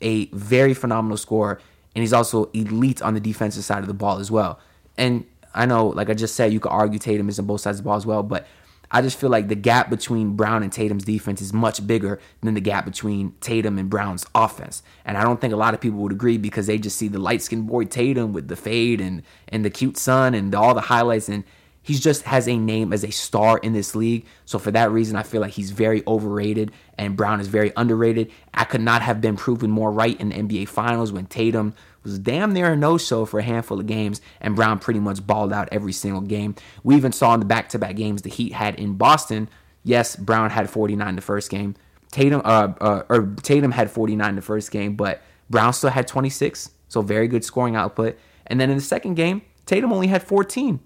a 0.00 0.26
very 0.26 0.72
phenomenal 0.72 1.16
scorer 1.16 1.60
and 1.96 2.02
he's 2.02 2.12
also 2.12 2.50
elite 2.52 3.02
on 3.02 3.14
the 3.14 3.20
defensive 3.20 3.64
side 3.64 3.78
of 3.78 3.88
the 3.88 3.94
ball 3.94 4.18
as 4.20 4.30
well. 4.30 4.60
And 4.96 5.24
I 5.54 5.66
know, 5.66 5.88
like 5.88 6.10
I 6.10 6.14
just 6.14 6.36
said, 6.36 6.52
you 6.52 6.60
could 6.60 6.70
argue 6.70 6.98
Tatum 6.98 7.28
is 7.28 7.38
on 7.38 7.46
both 7.46 7.62
sides 7.62 7.78
of 7.78 7.84
the 7.84 7.88
ball 7.88 7.96
as 7.96 8.06
well, 8.06 8.22
but 8.22 8.46
I 8.94 9.02
just 9.02 9.18
feel 9.18 9.28
like 9.28 9.48
the 9.48 9.56
gap 9.56 9.90
between 9.90 10.36
Brown 10.36 10.62
and 10.62 10.72
Tatum's 10.72 11.02
defense 11.02 11.42
is 11.42 11.52
much 11.52 11.84
bigger 11.84 12.20
than 12.42 12.54
the 12.54 12.60
gap 12.60 12.84
between 12.84 13.32
Tatum 13.40 13.76
and 13.76 13.90
Brown's 13.90 14.24
offense. 14.36 14.84
And 15.04 15.18
I 15.18 15.24
don't 15.24 15.40
think 15.40 15.52
a 15.52 15.56
lot 15.56 15.74
of 15.74 15.80
people 15.80 15.98
would 15.98 16.12
agree 16.12 16.38
because 16.38 16.68
they 16.68 16.78
just 16.78 16.96
see 16.96 17.08
the 17.08 17.18
light 17.18 17.42
skinned 17.42 17.66
boy 17.66 17.86
Tatum 17.86 18.32
with 18.32 18.46
the 18.46 18.54
fade 18.54 19.00
and, 19.00 19.24
and 19.48 19.64
the 19.64 19.70
cute 19.70 19.96
son 19.96 20.32
and 20.32 20.54
all 20.54 20.74
the 20.74 20.80
highlights. 20.80 21.28
And 21.28 21.42
he 21.82 21.94
just 21.94 22.22
has 22.22 22.46
a 22.46 22.56
name 22.56 22.92
as 22.92 23.02
a 23.02 23.10
star 23.10 23.58
in 23.58 23.72
this 23.72 23.96
league. 23.96 24.26
So 24.44 24.60
for 24.60 24.70
that 24.70 24.92
reason, 24.92 25.16
I 25.16 25.24
feel 25.24 25.40
like 25.40 25.54
he's 25.54 25.72
very 25.72 26.04
overrated 26.06 26.70
and 26.96 27.16
Brown 27.16 27.40
is 27.40 27.48
very 27.48 27.72
underrated. 27.76 28.30
I 28.54 28.62
could 28.62 28.80
not 28.80 29.02
have 29.02 29.20
been 29.20 29.36
proven 29.36 29.72
more 29.72 29.90
right 29.90 30.18
in 30.20 30.28
the 30.28 30.36
NBA 30.36 30.68
Finals 30.68 31.10
when 31.10 31.26
Tatum 31.26 31.74
was 32.04 32.18
damn 32.18 32.52
near 32.52 32.72
a 32.72 32.76
no-show 32.76 33.24
for 33.24 33.40
a 33.40 33.42
handful 33.42 33.80
of 33.80 33.86
games, 33.86 34.20
and 34.40 34.54
Brown 34.54 34.78
pretty 34.78 35.00
much 35.00 35.26
balled 35.26 35.52
out 35.52 35.68
every 35.72 35.92
single 35.92 36.20
game. 36.20 36.54
We 36.82 36.96
even 36.96 37.12
saw 37.12 37.34
in 37.34 37.40
the 37.40 37.46
back-to-back 37.46 37.96
games 37.96 38.22
the 38.22 38.30
Heat 38.30 38.52
had 38.52 38.76
in 38.76 38.94
Boston. 38.94 39.48
Yes, 39.82 40.14
Brown 40.14 40.50
had 40.50 40.70
49 40.70 41.16
the 41.16 41.22
first 41.22 41.50
game. 41.50 41.74
Tatum, 42.10 42.42
uh, 42.44 42.72
uh, 42.80 43.02
or 43.08 43.34
Tatum 43.42 43.72
had 43.72 43.90
49 43.90 44.36
the 44.36 44.42
first 44.42 44.70
game, 44.70 44.94
but 44.94 45.22
Brown 45.50 45.72
still 45.72 45.90
had 45.90 46.06
26, 46.06 46.70
so 46.88 47.02
very 47.02 47.26
good 47.26 47.44
scoring 47.44 47.74
output. 47.74 48.16
And 48.46 48.60
then 48.60 48.70
in 48.70 48.76
the 48.76 48.82
second 48.82 49.14
game, 49.14 49.42
Tatum 49.66 49.92
only 49.92 50.06
had 50.06 50.22
14, 50.22 50.78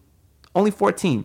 only 0.54 0.70
14. 0.70 1.24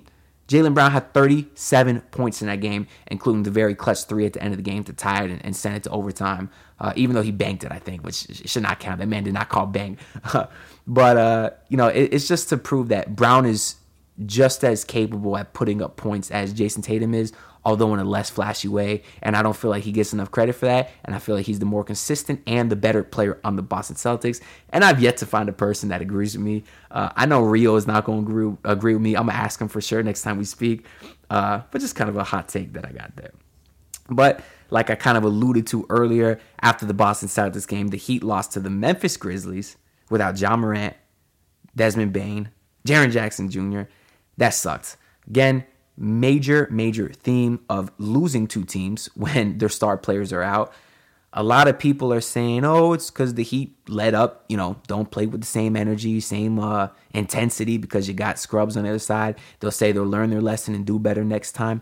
Jaylen 0.53 0.75
Brown 0.75 0.91
had 0.91 1.11
37 1.15 2.01
points 2.11 2.41
in 2.41 2.47
that 2.47 2.61
game, 2.61 2.85
including 3.07 3.41
the 3.41 3.50
very 3.50 3.73
clutch 3.73 4.03
three 4.03 4.27
at 4.27 4.33
the 4.33 4.44
end 4.44 4.53
of 4.53 4.57
the 4.57 4.63
game 4.63 4.83
to 4.83 4.94
tie 4.94 5.23
it 5.23 5.31
and, 5.31 5.44
and 5.44 5.55
send 5.55 5.75
it 5.75 5.83
to 5.83 5.89
overtime. 5.89 6.51
Uh, 6.79 6.94
even 6.95 7.15
though 7.15 7.23
he 7.23 7.31
banked 7.31 7.63
it, 7.63 7.71
I 7.71 7.79
think, 7.79 8.03
which 8.03 8.47
should 8.47 8.61
not 8.61 8.79
count. 8.79 9.00
That 9.00 9.07
man 9.07 9.23
did 9.23 9.33
not 9.33 9.50
call 9.50 9.65
bang. 9.65 9.97
but 10.88 11.17
uh, 11.17 11.50
you 11.69 11.77
know, 11.77 11.88
it, 11.88 12.13
it's 12.13 12.27
just 12.27 12.50
to 12.50 12.57
prove 12.57 12.89
that 12.89 13.15
Brown 13.15 13.47
is 13.47 13.77
just 14.27 14.63
as 14.63 14.83
capable 14.83 15.38
at 15.38 15.53
putting 15.53 15.81
up 15.81 15.95
points 15.97 16.29
as 16.29 16.53
Jayson 16.53 16.83
Tatum 16.83 17.15
is, 17.15 17.33
although 17.65 17.94
in 17.94 18.00
a 18.00 18.04
less 18.04 18.30
flashy 18.30 18.68
way. 18.68 19.04
And 19.21 19.36
I 19.36 19.42
don't 19.42 19.56
feel 19.56 19.69
like 19.69 19.83
he 19.83 19.92
gets 19.92 20.13
enough 20.13 20.31
credit 20.31 20.54
for 20.54 20.65
that. 20.65 20.92
And 21.06 21.15
I 21.15 21.19
feel 21.19 21.36
like 21.36 21.45
he's 21.45 21.60
the 21.60 21.65
more 21.65 21.84
consistent 21.84 22.41
and 22.46 22.70
the 22.70 22.75
better 22.75 23.03
player 23.03 23.39
on 23.43 23.55
the 23.55 23.62
Boston 23.62 23.96
Celtics. 23.96 24.41
And 24.70 24.84
I've 24.84 25.01
yet 25.01 25.17
to 25.17 25.25
find 25.25 25.50
a 25.50 25.53
person 25.53 25.89
that 25.89 26.01
agrees 26.01 26.38
with 26.38 26.46
me. 26.46 26.63
Uh, 26.91 27.10
I 27.15 27.25
know 27.25 27.41
Rio 27.41 27.75
is 27.75 27.88
not 27.88 28.03
going 28.03 28.25
to 28.25 28.58
agree, 28.63 28.93
with 28.93 29.01
me. 29.01 29.15
I'm 29.15 29.25
going 29.25 29.38
to 29.38 29.43
ask 29.43 29.60
him 29.60 29.67
for 29.67 29.82
sure 29.82 30.03
next 30.03 30.24
time 30.24 30.38
we 30.38 30.46
speak. 30.46 30.86
Uh, 31.29 31.62
but 31.72 31.82
just 31.82 31.96
kind 31.96 32.10
of 32.10 32.17
a 32.17 32.24
hot 32.24 32.48
take 32.48 32.74
that 32.74 32.86
I 32.86 32.91
got 32.91 33.15
there. 33.15 33.32
But 34.10 34.41
like 34.70 34.89
I 34.89 34.96
kind 34.96 35.17
of 35.17 35.24
alluded 35.24 35.67
to 35.67 35.86
earlier, 35.89 36.39
after 36.62 36.86
the 36.86 36.93
Boston 36.93 37.29
Celtics 37.29 37.67
game, 37.67 37.88
the 37.88 37.98
Heat 37.98 38.24
lost 38.24 38.51
to 38.53 38.60
the 38.60 38.70
Memphis 38.70 39.17
Grizzlies 39.17 39.77
without 40.10 40.39
Ja 40.39 40.55
Morant, 40.58 40.96
Desmond 41.75 42.12
Bane, 42.12 42.50
Jaren 42.86 43.12
Jackson 43.12 43.50
Jr. 43.50 43.84
That 44.38 44.53
sucked. 44.53 44.98
Again, 45.27 45.65
major, 45.97 46.67
major 46.71 47.09
theme 47.09 47.59
of 47.69 47.91
losing 47.97 48.47
two 48.47 48.63
teams 48.63 49.05
when 49.15 49.57
their 49.57 49.69
star 49.69 49.97
players 49.97 50.33
are 50.33 50.43
out. 50.43 50.73
A 51.35 51.41
lot 51.41 51.67
of 51.67 51.79
people 51.79 52.13
are 52.13 52.21
saying, 52.21 52.63
oh, 52.63 52.93
it's 52.93 53.09
because 53.09 53.33
the 53.33 53.43
Heat 53.43 53.75
led 53.89 54.13
up, 54.13 54.45
you 54.50 54.55
know, 54.55 54.75
don't 54.85 55.09
play 55.09 55.25
with 55.25 55.41
the 55.41 55.47
same 55.47 55.75
energy, 55.75 56.19
same 56.19 56.59
uh, 56.59 56.89
intensity 57.12 57.77
because 57.77 58.07
you 58.07 58.13
got 58.13 58.38
scrubs 58.38 58.77
on 58.77 58.83
the 58.83 58.89
other 58.89 59.00
side. 59.00 59.39
They'll 59.59 59.71
say 59.71 59.91
they'll 59.91 60.03
learn 60.03 60.29
their 60.29 60.41
lesson 60.41 60.75
and 60.75 60.85
do 60.85 61.00
better 61.00 61.23
next 61.23 61.53
time. 61.53 61.81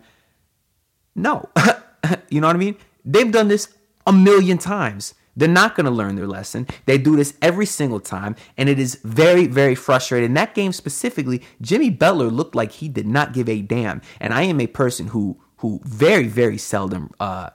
No. 1.15 1.49
you 2.29 2.39
know 2.39 2.47
what 2.47 2.55
I 2.55 2.59
mean? 2.59 2.77
They've 3.03 3.29
done 3.29 3.49
this 3.49 3.67
a 4.07 4.13
million 4.13 4.57
times. 4.57 5.15
They're 5.35 5.47
not 5.47 5.75
going 5.75 5.85
to 5.85 5.91
learn 5.91 6.15
their 6.15 6.27
lesson. 6.27 6.67
They 6.85 6.97
do 6.97 7.15
this 7.15 7.35
every 7.41 7.65
single 7.65 7.99
time, 7.99 8.35
and 8.57 8.67
it 8.67 8.79
is 8.79 8.99
very, 9.03 9.47
very 9.47 9.75
frustrating. 9.75 10.27
In 10.27 10.33
that 10.35 10.55
game 10.55 10.73
specifically, 10.73 11.41
Jimmy 11.61 11.89
Butler 11.89 12.27
looked 12.27 12.55
like 12.55 12.73
he 12.73 12.89
did 12.89 13.07
not 13.07 13.33
give 13.33 13.47
a 13.47 13.61
damn. 13.61 14.01
And 14.19 14.33
I 14.33 14.43
am 14.43 14.59
a 14.59 14.67
person 14.67 15.07
who 15.07 15.39
who 15.57 15.79
very, 15.83 16.27
very 16.27 16.57
seldom 16.57 17.11
uh, 17.19 17.51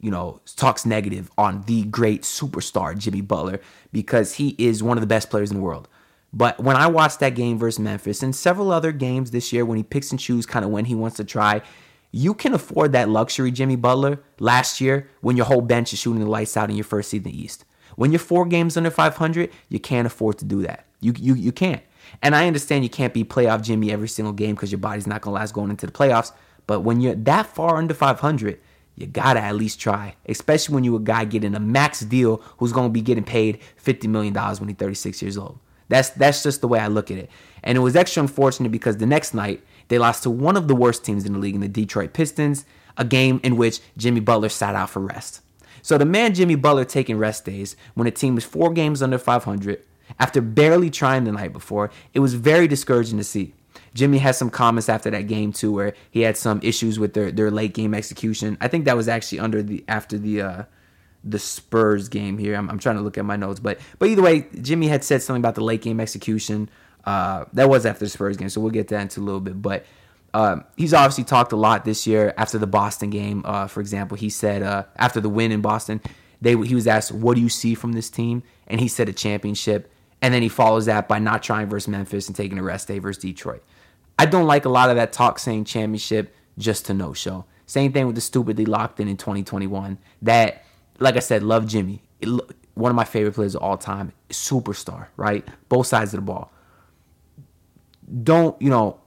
you 0.00 0.10
know, 0.10 0.40
talks 0.56 0.86
negative 0.86 1.30
on 1.36 1.62
the 1.62 1.84
great 1.84 2.22
superstar 2.22 2.96
Jimmy 2.96 3.20
Butler 3.20 3.60
because 3.92 4.34
he 4.34 4.54
is 4.58 4.82
one 4.82 4.96
of 4.96 5.00
the 5.00 5.08
best 5.08 5.28
players 5.30 5.50
in 5.50 5.56
the 5.56 5.62
world. 5.62 5.88
But 6.32 6.60
when 6.60 6.76
I 6.76 6.86
watched 6.86 7.20
that 7.20 7.34
game 7.34 7.58
versus 7.58 7.78
Memphis 7.78 8.22
and 8.22 8.34
several 8.34 8.70
other 8.70 8.92
games 8.92 9.30
this 9.30 9.52
year 9.52 9.64
when 9.64 9.76
he 9.76 9.82
picks 9.82 10.10
and 10.10 10.20
chooses 10.20 10.46
kind 10.46 10.64
of 10.64 10.70
when 10.70 10.84
he 10.84 10.94
wants 10.94 11.16
to 11.16 11.24
try, 11.24 11.62
you 12.10 12.34
can 12.34 12.54
afford 12.54 12.92
that 12.92 13.08
luxury, 13.08 13.50
Jimmy 13.50 13.76
Butler, 13.76 14.22
last 14.38 14.80
year 14.80 15.10
when 15.20 15.36
your 15.36 15.46
whole 15.46 15.60
bench 15.60 15.92
is 15.92 15.98
shooting 15.98 16.20
the 16.20 16.30
lights 16.30 16.56
out 16.56 16.70
in 16.70 16.76
your 16.76 16.84
first 16.84 17.10
season 17.10 17.26
in 17.26 17.32
the 17.32 17.42
East. 17.42 17.64
When 17.96 18.12
you're 18.12 18.18
four 18.18 18.46
games 18.46 18.76
under 18.76 18.90
500, 18.90 19.50
you 19.68 19.80
can't 19.80 20.06
afford 20.06 20.38
to 20.38 20.44
do 20.44 20.62
that. 20.62 20.86
You, 21.00 21.14
you, 21.18 21.34
you 21.34 21.52
can't. 21.52 21.82
And 22.22 22.34
I 22.34 22.46
understand 22.46 22.84
you 22.84 22.90
can't 22.90 23.12
be 23.12 23.24
playoff 23.24 23.62
Jimmy 23.62 23.90
every 23.90 24.08
single 24.08 24.32
game 24.32 24.54
because 24.54 24.72
your 24.72 24.78
body's 24.78 25.06
not 25.06 25.20
going 25.20 25.34
to 25.34 25.40
last 25.40 25.52
going 25.52 25.70
into 25.70 25.86
the 25.86 25.92
playoffs. 25.92 26.32
But 26.66 26.80
when 26.80 27.00
you're 27.00 27.14
that 27.14 27.46
far 27.46 27.76
under 27.76 27.94
500, 27.94 28.60
you 28.98 29.06
gotta 29.06 29.40
at 29.40 29.54
least 29.54 29.80
try, 29.80 30.16
especially 30.26 30.74
when 30.74 30.82
you're 30.82 30.96
a 30.96 31.02
guy 31.02 31.24
getting 31.24 31.54
a 31.54 31.60
max 31.60 32.00
deal 32.00 32.42
who's 32.56 32.72
gonna 32.72 32.88
be 32.88 33.00
getting 33.00 33.22
paid 33.22 33.60
$50 33.82 34.08
million 34.08 34.34
when 34.34 34.68
he's 34.68 34.76
36 34.76 35.22
years 35.22 35.38
old. 35.38 35.60
That's 35.88 36.10
that's 36.10 36.42
just 36.42 36.60
the 36.60 36.68
way 36.68 36.80
I 36.80 36.88
look 36.88 37.10
at 37.10 37.16
it. 37.16 37.30
And 37.62 37.78
it 37.78 37.80
was 37.80 37.96
extra 37.96 38.22
unfortunate 38.22 38.70
because 38.70 38.96
the 38.96 39.06
next 39.06 39.34
night 39.34 39.62
they 39.88 39.98
lost 39.98 40.22
to 40.22 40.30
one 40.30 40.56
of 40.56 40.68
the 40.68 40.74
worst 40.74 41.04
teams 41.04 41.24
in 41.24 41.32
the 41.32 41.38
league 41.38 41.54
in 41.54 41.60
the 41.60 41.68
Detroit 41.68 42.12
Pistons, 42.12 42.64
a 42.96 43.04
game 43.04 43.40
in 43.42 43.56
which 43.56 43.80
Jimmy 43.96 44.20
Butler 44.20 44.48
sat 44.48 44.74
out 44.74 44.90
for 44.90 45.00
rest. 45.00 45.40
So 45.82 45.96
the 45.96 46.04
man 46.04 46.34
Jimmy 46.34 46.54
Butler 46.54 46.84
taking 46.84 47.18
rest 47.18 47.44
days 47.44 47.76
when 47.94 48.06
a 48.06 48.10
team 48.10 48.34
was 48.34 48.44
four 48.44 48.72
games 48.72 49.02
under 49.02 49.18
500 49.18 49.82
after 50.18 50.40
barely 50.40 50.90
trying 50.90 51.24
the 51.24 51.32
night 51.32 51.52
before, 51.52 51.90
it 52.14 52.20
was 52.20 52.34
very 52.34 52.68
discouraging 52.68 53.18
to 53.18 53.24
see. 53.24 53.54
Jimmy 53.94 54.18
had 54.18 54.34
some 54.34 54.50
comments 54.50 54.88
after 54.88 55.10
that 55.10 55.26
game 55.26 55.52
too, 55.52 55.72
where 55.72 55.94
he 56.10 56.20
had 56.22 56.36
some 56.36 56.60
issues 56.62 56.98
with 56.98 57.14
their, 57.14 57.32
their 57.32 57.50
late 57.50 57.74
game 57.74 57.94
execution. 57.94 58.56
I 58.60 58.68
think 58.68 58.84
that 58.84 58.96
was 58.96 59.08
actually 59.08 59.40
under 59.40 59.62
the 59.62 59.84
after 59.88 60.18
the 60.18 60.42
uh, 60.42 60.62
the 61.24 61.38
Spurs 61.38 62.08
game 62.08 62.38
here. 62.38 62.54
I'm, 62.54 62.70
I'm 62.70 62.78
trying 62.78 62.96
to 62.96 63.02
look 63.02 63.18
at 63.18 63.24
my 63.24 63.36
notes, 63.36 63.60
but 63.60 63.78
but 63.98 64.08
either 64.08 64.22
way, 64.22 64.46
Jimmy 64.60 64.88
had 64.88 65.04
said 65.04 65.22
something 65.22 65.40
about 65.40 65.54
the 65.54 65.64
late 65.64 65.82
game 65.82 66.00
execution. 66.00 66.68
Uh, 67.04 67.44
that 67.54 67.68
was 67.68 67.86
after 67.86 68.04
the 68.04 68.10
Spurs 68.10 68.36
game, 68.36 68.48
so 68.48 68.60
we'll 68.60 68.70
get 68.70 68.88
that 68.88 69.00
into 69.00 69.20
a 69.20 69.22
little 69.22 69.40
bit. 69.40 69.60
But 69.60 69.86
uh, 70.34 70.60
he's 70.76 70.92
obviously 70.92 71.24
talked 71.24 71.52
a 71.52 71.56
lot 71.56 71.84
this 71.84 72.06
year 72.06 72.34
after 72.36 72.58
the 72.58 72.66
Boston 72.66 73.10
game. 73.10 73.42
Uh, 73.44 73.66
for 73.66 73.80
example, 73.80 74.16
he 74.16 74.28
said 74.28 74.62
uh, 74.62 74.84
after 74.96 75.20
the 75.20 75.28
win 75.28 75.52
in 75.52 75.60
Boston, 75.60 76.00
they 76.40 76.56
he 76.56 76.74
was 76.74 76.86
asked, 76.86 77.12
"What 77.12 77.34
do 77.34 77.40
you 77.40 77.48
see 77.48 77.74
from 77.74 77.92
this 77.92 78.10
team?" 78.10 78.42
and 78.68 78.80
he 78.80 78.86
said 78.86 79.08
a 79.08 79.12
championship. 79.12 79.90
And 80.20 80.32
then 80.32 80.42
he 80.42 80.48
follows 80.48 80.86
that 80.86 81.08
by 81.08 81.18
not 81.18 81.42
trying 81.42 81.68
versus 81.68 81.88
Memphis 81.88 82.28
and 82.28 82.36
taking 82.36 82.58
a 82.58 82.62
rest 82.62 82.88
day 82.88 82.98
versus 82.98 83.22
Detroit. 83.22 83.62
I 84.18 84.26
don't 84.26 84.46
like 84.46 84.64
a 84.64 84.68
lot 84.68 84.90
of 84.90 84.96
that 84.96 85.12
talk 85.12 85.38
saying 85.38 85.64
championship 85.64 86.34
just 86.58 86.86
to 86.86 86.94
no 86.94 87.12
show. 87.12 87.44
Same 87.66 87.92
thing 87.92 88.06
with 88.06 88.14
the 88.14 88.20
stupidly 88.20 88.64
locked 88.64 88.98
in 88.98 89.08
in 89.08 89.16
2021. 89.16 89.98
That, 90.22 90.64
like 90.98 91.16
I 91.16 91.20
said, 91.20 91.42
love 91.42 91.66
Jimmy. 91.66 92.02
One 92.74 92.90
of 92.90 92.96
my 92.96 93.04
favorite 93.04 93.34
players 93.34 93.54
of 93.54 93.62
all 93.62 93.76
time, 93.76 94.12
superstar, 94.30 95.06
right? 95.16 95.46
Both 95.68 95.86
sides 95.86 96.12
of 96.14 96.18
the 96.18 96.22
ball. 96.22 96.50
Don't 98.22 98.60
you 98.60 98.70
know? 98.70 98.98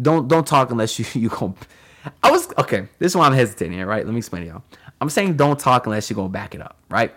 Don't 0.00 0.28
don't 0.28 0.46
talk 0.46 0.70
unless 0.70 0.98
you 0.98 1.06
you 1.20 1.28
go. 1.28 1.54
I 2.22 2.30
was 2.30 2.52
okay. 2.58 2.88
This 2.98 3.12
is 3.12 3.16
why 3.16 3.26
I'm 3.26 3.34
hesitating 3.34 3.74
here, 3.74 3.86
right? 3.86 4.04
Let 4.04 4.12
me 4.12 4.18
explain 4.18 4.42
to 4.42 4.48
y'all. 4.48 4.62
I'm 5.00 5.10
saying 5.10 5.36
don't 5.36 5.58
talk 5.58 5.86
unless 5.86 6.08
you're 6.08 6.16
gonna 6.16 6.28
back 6.28 6.54
it 6.54 6.60
up, 6.60 6.78
right? 6.88 7.12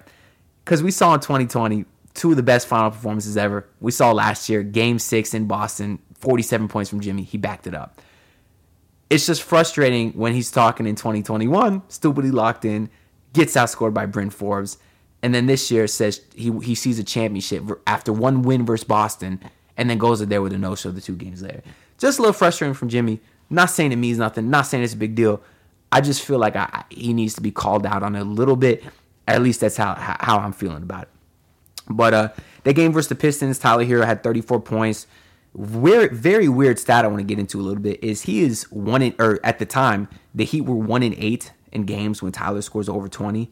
Because 0.64 0.82
we 0.82 0.92
saw 0.92 1.14
in 1.14 1.20
2020 1.20 1.86
two 2.14 2.32
of 2.32 2.38
the 2.38 2.44
best 2.44 2.68
final 2.68 2.92
performances 2.92 3.38
ever. 3.38 3.68
We 3.80 3.92
saw 3.92 4.12
last 4.12 4.50
year, 4.50 4.64
Game 4.64 5.00
Six 5.00 5.34
in 5.34 5.48
Boston, 5.48 6.00
47 6.20 6.68
points 6.68 6.90
from 6.90 7.02
Jimmy. 7.02 7.24
He 7.24 7.38
backed 7.38 7.68
it 7.68 7.74
up. 7.74 8.02
It's 9.10 9.26
just 9.26 9.44
frustrating 9.44 10.12
when 10.14 10.34
he's 10.34 10.50
talking 10.50 10.88
in 10.88 10.96
2021, 10.96 11.84
stupidly 11.88 12.32
locked 12.32 12.66
in, 12.66 12.90
gets 13.34 13.54
outscored 13.54 13.94
by 13.94 14.06
Bryn 14.06 14.30
Forbes, 14.30 14.78
and 15.22 15.36
then 15.36 15.46
this 15.46 15.70
year 15.70 15.88
says 15.88 16.22
he 16.36 16.52
he 16.60 16.76
sees 16.76 17.00
a 17.00 17.04
championship 17.04 17.64
after 17.86 18.12
one 18.12 18.42
win 18.42 18.66
versus 18.66 18.84
Boston, 18.84 19.40
and 19.78 19.90
then 19.90 19.98
goes 19.98 20.26
there 20.26 20.42
with 20.42 20.54
a 20.54 20.58
no 20.58 20.76
show 20.76 20.92
the 20.92 21.02
two 21.02 21.16
games 21.16 21.42
later. 21.42 21.62
Just 21.98 22.20
a 22.20 22.22
little 22.22 22.34
frustrating 22.34 22.74
from 22.74 22.90
Jimmy. 22.90 23.20
Not 23.50 23.70
saying 23.70 23.92
it 23.92 23.98
means 23.98 24.18
nothing. 24.18 24.50
Not 24.50 24.64
saying 24.64 24.84
it's 24.84 24.94
a 24.94 24.98
big 24.98 25.16
deal. 25.16 25.42
I 25.92 26.02
just 26.02 26.24
feel 26.24 26.40
like 26.40 26.56
I, 26.56 26.86
he 26.90 27.14
needs 27.14 27.36
to 27.36 27.42
be 27.42 27.52
called 27.52 27.86
out 27.86 28.04
on 28.04 28.16
it 28.16 28.22
a 28.22 28.26
little 28.26 28.56
bit. 28.56 28.84
At 29.28 29.42
least 29.42 29.62
that's 29.62 29.78
how 29.78 29.96
how 29.96 30.40
I'm 30.40 30.54
feeling 30.54 30.84
about 30.84 31.04
it. 31.04 31.10
But 31.90 32.14
uh, 32.14 32.30
the 32.64 32.74
game 32.74 32.92
versus 32.92 33.10
the 33.10 33.16
Pistons, 33.16 33.60
Tyler 33.60 33.86
Herro 33.86 34.06
had 34.06 34.24
34 34.24 34.62
points. 34.62 35.08
Weird, 35.54 36.14
very 36.14 36.48
weird 36.48 36.80
stat 36.80 37.06
I 37.06 37.08
want 37.08 37.20
to 37.20 37.26
get 37.26 37.38
into 37.38 37.60
a 37.60 37.62
little 37.62 37.82
bit 37.82 38.04
is 38.04 38.24
he 38.24 38.42
is 38.42 38.64
one 38.72 39.04
in 39.04 39.16
or 39.20 39.40
at 39.44 39.60
the 39.60 39.68
time 39.68 40.08
the 40.34 40.46
Heat 40.46 40.62
were 40.62 40.76
one 40.76 41.04
in 41.04 41.14
eight 41.18 41.52
in 41.72 41.84
games 41.84 42.24
when 42.24 42.32
Tyler 42.32 42.62
scores 42.62 42.90
over 42.90 43.08
20. 43.08 43.52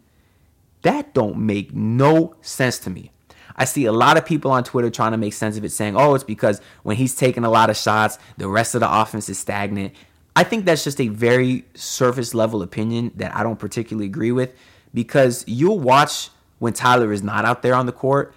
That 0.81 1.13
don't 1.13 1.37
make 1.37 1.75
no 1.75 2.35
sense 2.41 2.79
to 2.79 2.89
me. 2.89 3.11
I 3.55 3.65
see 3.65 3.85
a 3.85 3.91
lot 3.91 4.17
of 4.17 4.25
people 4.25 4.51
on 4.51 4.63
Twitter 4.63 4.89
trying 4.89 5.11
to 5.11 5.17
make 5.17 5.33
sense 5.33 5.57
of 5.57 5.63
it, 5.63 5.71
saying, 5.71 5.95
"Oh, 5.95 6.13
it's 6.15 6.23
because 6.23 6.61
when 6.83 6.95
he's 6.95 7.15
taking 7.15 7.43
a 7.43 7.49
lot 7.49 7.69
of 7.69 7.77
shots, 7.77 8.17
the 8.37 8.47
rest 8.47 8.75
of 8.75 8.81
the 8.81 9.01
offense 9.01 9.29
is 9.29 9.39
stagnant." 9.39 9.93
I 10.35 10.43
think 10.43 10.65
that's 10.65 10.83
just 10.83 11.01
a 11.01 11.09
very 11.09 11.65
surface 11.73 12.33
level 12.33 12.61
opinion 12.61 13.11
that 13.15 13.35
I 13.35 13.43
don't 13.43 13.59
particularly 13.59 14.05
agree 14.05 14.31
with 14.31 14.53
because 14.93 15.43
you'll 15.47 15.79
watch 15.79 16.29
when 16.59 16.73
Tyler 16.73 17.11
is 17.11 17.23
not 17.23 17.43
out 17.43 17.61
there 17.61 17.75
on 17.75 17.85
the 17.85 17.91
court, 17.91 18.33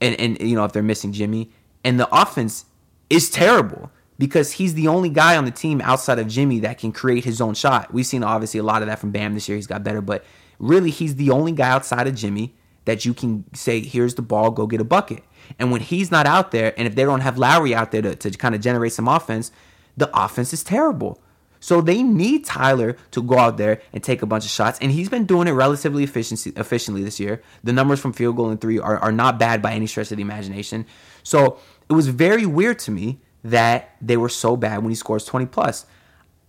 and 0.00 0.18
and 0.20 0.40
you 0.40 0.54
know 0.54 0.64
if 0.64 0.72
they're 0.72 0.82
missing 0.82 1.12
Jimmy, 1.12 1.50
and 1.84 1.98
the 1.98 2.08
offense 2.14 2.66
is 3.08 3.30
terrible 3.30 3.90
because 4.18 4.52
he's 4.52 4.74
the 4.74 4.86
only 4.86 5.08
guy 5.08 5.36
on 5.36 5.46
the 5.46 5.50
team 5.50 5.80
outside 5.80 6.18
of 6.18 6.28
Jimmy 6.28 6.60
that 6.60 6.78
can 6.78 6.92
create 6.92 7.24
his 7.24 7.40
own 7.40 7.54
shot. 7.54 7.92
We've 7.92 8.06
seen 8.06 8.22
obviously 8.22 8.60
a 8.60 8.62
lot 8.62 8.82
of 8.82 8.88
that 8.88 8.98
from 8.98 9.12
Bam 9.12 9.32
this 9.34 9.48
year. 9.48 9.56
He's 9.56 9.66
got 9.66 9.82
better, 9.82 10.02
but 10.02 10.24
really 10.58 10.90
he's 10.90 11.16
the 11.16 11.30
only 11.30 11.52
guy 11.52 11.70
outside 11.70 12.06
of 12.06 12.14
Jimmy 12.14 12.54
that 12.84 13.04
you 13.04 13.14
can 13.14 13.44
say, 13.54 13.80
here's 13.80 14.14
the 14.14 14.22
ball, 14.22 14.50
go 14.50 14.66
get 14.66 14.80
a 14.80 14.84
bucket. 14.84 15.22
And 15.58 15.70
when 15.70 15.80
he's 15.80 16.10
not 16.10 16.26
out 16.26 16.50
there, 16.50 16.72
and 16.78 16.86
if 16.86 16.94
they 16.94 17.04
don't 17.04 17.20
have 17.20 17.38
Lowry 17.38 17.74
out 17.74 17.90
there 17.90 18.02
to, 18.02 18.14
to 18.14 18.30
kind 18.30 18.54
of 18.54 18.60
generate 18.60 18.92
some 18.92 19.08
offense, 19.08 19.50
the 19.96 20.10
offense 20.14 20.52
is 20.52 20.62
terrible. 20.62 21.20
So 21.60 21.82
they 21.82 22.02
need 22.02 22.46
Tyler 22.46 22.96
to 23.10 23.22
go 23.22 23.38
out 23.38 23.58
there 23.58 23.82
and 23.92 24.02
take 24.02 24.22
a 24.22 24.26
bunch 24.26 24.44
of 24.44 24.50
shots, 24.50 24.78
and 24.80 24.90
he's 24.90 25.10
been 25.10 25.26
doing 25.26 25.46
it 25.46 25.52
relatively 25.52 26.04
efficiently 26.04 27.04
this 27.04 27.20
year. 27.20 27.42
The 27.62 27.72
numbers 27.72 28.00
from 28.00 28.14
field 28.14 28.36
goal 28.36 28.48
and 28.48 28.60
three 28.60 28.78
are, 28.78 28.96
are 28.96 29.12
not 29.12 29.38
bad 29.38 29.60
by 29.60 29.72
any 29.72 29.86
stretch 29.86 30.10
of 30.10 30.16
the 30.16 30.22
imagination. 30.22 30.86
So 31.22 31.58
it 31.88 31.92
was 31.92 32.08
very 32.08 32.46
weird 32.46 32.78
to 32.80 32.90
me 32.90 33.20
that 33.44 33.94
they 34.00 34.16
were 34.16 34.28
so 34.30 34.56
bad 34.56 34.78
when 34.78 34.90
he 34.90 34.94
scores 34.94 35.24
20 35.26 35.46
plus. 35.46 35.84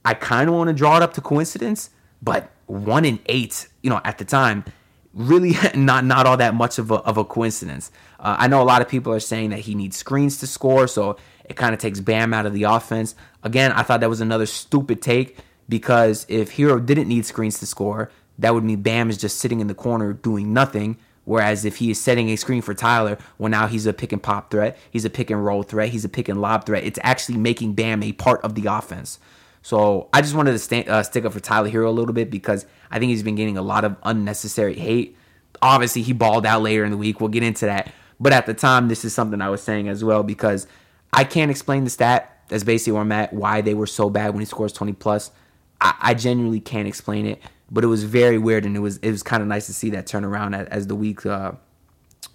I 0.06 0.14
kind 0.14 0.50
of 0.50 0.56
want 0.56 0.70
to 0.70 0.74
draw 0.74 0.98
it 0.98 1.04
up 1.04 1.14
to 1.16 1.22
coincidence, 1.22 1.90
but 2.22 2.50
one 2.66 3.04
in 3.04 3.20
eight, 3.26 3.68
you 3.82 3.90
know, 3.90 4.02
at 4.06 4.18
the 4.18 4.26
time, 4.26 4.64
really 5.14 5.56
not 5.76 6.06
not 6.06 6.26
all 6.26 6.38
that 6.38 6.54
much 6.54 6.80
of 6.80 6.92
a, 6.92 6.96
of 6.96 7.18
a 7.18 7.26
coincidence. 7.26 7.92
Uh, 8.20 8.36
I 8.40 8.48
know 8.48 8.62
a 8.62 8.64
lot 8.64 8.82
of 8.82 8.90
people 8.90 9.14
are 9.14 9.20
saying 9.20 9.50
that 9.52 9.60
he 9.60 9.76
needs 9.76 9.98
screens 9.98 10.38
to 10.40 10.48
score, 10.48 10.88
so 10.88 11.18
it 11.46 11.56
kind 11.56 11.74
of 11.74 11.80
takes 11.80 12.00
Bam 12.00 12.34
out 12.34 12.46
of 12.46 12.54
the 12.54 12.64
offense. 12.64 13.16
Again, 13.44 13.72
I 13.72 13.84
thought 13.84 14.00
that 14.02 14.10
was 14.10 14.22
another 14.22 14.46
stupid 14.46 15.02
take 15.02 15.38
because 15.68 16.26
if 16.30 16.56
Herro 16.58 16.86
didn't 16.86 17.08
need 17.08 17.26
screens 17.26 17.60
to 17.60 17.66
score, 17.66 18.12
that 18.40 18.54
would 18.54 18.64
mean 18.64 18.82
Bam 18.82 19.10
is 19.10 19.18
just 19.18 19.40
sitting 19.40 19.60
in 19.60 19.68
the 19.68 19.76
corner 19.76 20.14
doing 20.14 20.54
nothing. 20.54 20.98
Whereas 21.24 21.66
if 21.66 21.78
he 21.78 21.92
is 21.92 22.02
setting 22.02 22.30
a 22.30 22.36
screen 22.36 22.62
for 22.62 22.74
Tyler, 22.74 23.18
well, 23.38 23.50
now 23.50 23.68
he's 23.68 23.86
a 23.86 23.94
pick 23.94 24.12
and 24.12 24.22
pop 24.22 24.50
threat, 24.50 24.78
he's 24.90 25.06
a 25.06 25.10
pick 25.10 25.30
and 25.30 25.46
roll 25.46 25.62
threat, 25.62 25.90
he's 25.90 26.04
a 26.04 26.10
pick 26.10 26.28
and 26.28 26.42
lob 26.42 26.66
threat. 26.66 26.84
It's 26.84 27.00
actually 27.04 27.38
making 27.38 27.74
Bam 27.74 28.02
a 28.02 28.12
part 28.12 28.42
of 28.42 28.56
the 28.56 28.66
offense. 28.66 29.20
So 29.62 30.10
I 30.12 30.22
just 30.22 30.34
wanted 30.34 30.54
to 30.54 30.60
stand, 30.60 30.90
uh, 30.90 31.04
stick 31.04 31.26
up 31.26 31.34
for 31.34 31.40
Tyler 31.40 31.70
Herro 31.70 31.88
a 31.88 31.92
little 31.92 32.14
bit 32.14 32.32
because 32.32 32.66
I 32.90 33.00
think 33.00 33.10
he's 33.10 33.24
been 33.24 33.36
getting 33.36 33.58
a 33.58 33.62
lot 33.62 33.86
of 33.86 33.96
unnecessary 34.04 34.76
hate. 34.76 35.16
Obviously, 35.62 36.02
he 36.02 36.14
balled 36.14 36.46
out 36.46 36.62
later 36.62 36.84
in 36.84 36.92
the 36.92 36.98
week. 36.98 37.20
We'll 37.20 37.30
get 37.30 37.44
into 37.44 37.66
that. 37.66 37.94
But 38.20 38.34
at 38.34 38.46
the 38.46 38.54
time, 38.54 38.88
this 38.88 39.06
is 39.06 39.14
something 39.14 39.42
I 39.42 39.50
was 39.50 39.62
saying 39.62 39.88
as 39.88 40.04
well 40.04 40.24
because 40.24 40.68
I 41.14 41.24
can't 41.24 41.52
explain 41.52 41.84
the 41.84 41.90
stat. 41.90 42.44
That's 42.48 42.64
basically 42.64 42.94
where 42.94 43.02
I'm 43.02 43.12
at. 43.12 43.34
Why 43.34 43.62
they 43.62 43.74
were 43.74 43.88
so 43.88 44.10
bad 44.10 44.30
when 44.30 44.40
he 44.40 44.46
scores 44.46 44.74
20 44.74 44.94
plus. 44.94 45.32
I, 45.80 45.96
I 46.00 46.14
genuinely 46.14 46.60
can't 46.60 46.88
explain 46.88 47.26
it. 47.26 47.42
But 47.70 47.84
it 47.84 47.88
was 47.88 48.04
very 48.04 48.38
weird, 48.38 48.66
and 48.66 48.76
it 48.76 48.82
was 48.82 48.98
it 48.98 49.12
was 49.12 49.24
kind 49.24 49.42
of 49.42 49.48
nice 49.48 49.66
to 49.68 49.74
see 49.74 49.92
that 49.92 50.06
turnaround 50.06 50.54
as, 50.54 50.68
as 50.68 50.88
the 50.88 50.96
week 50.96 51.26
uh, 51.26 51.54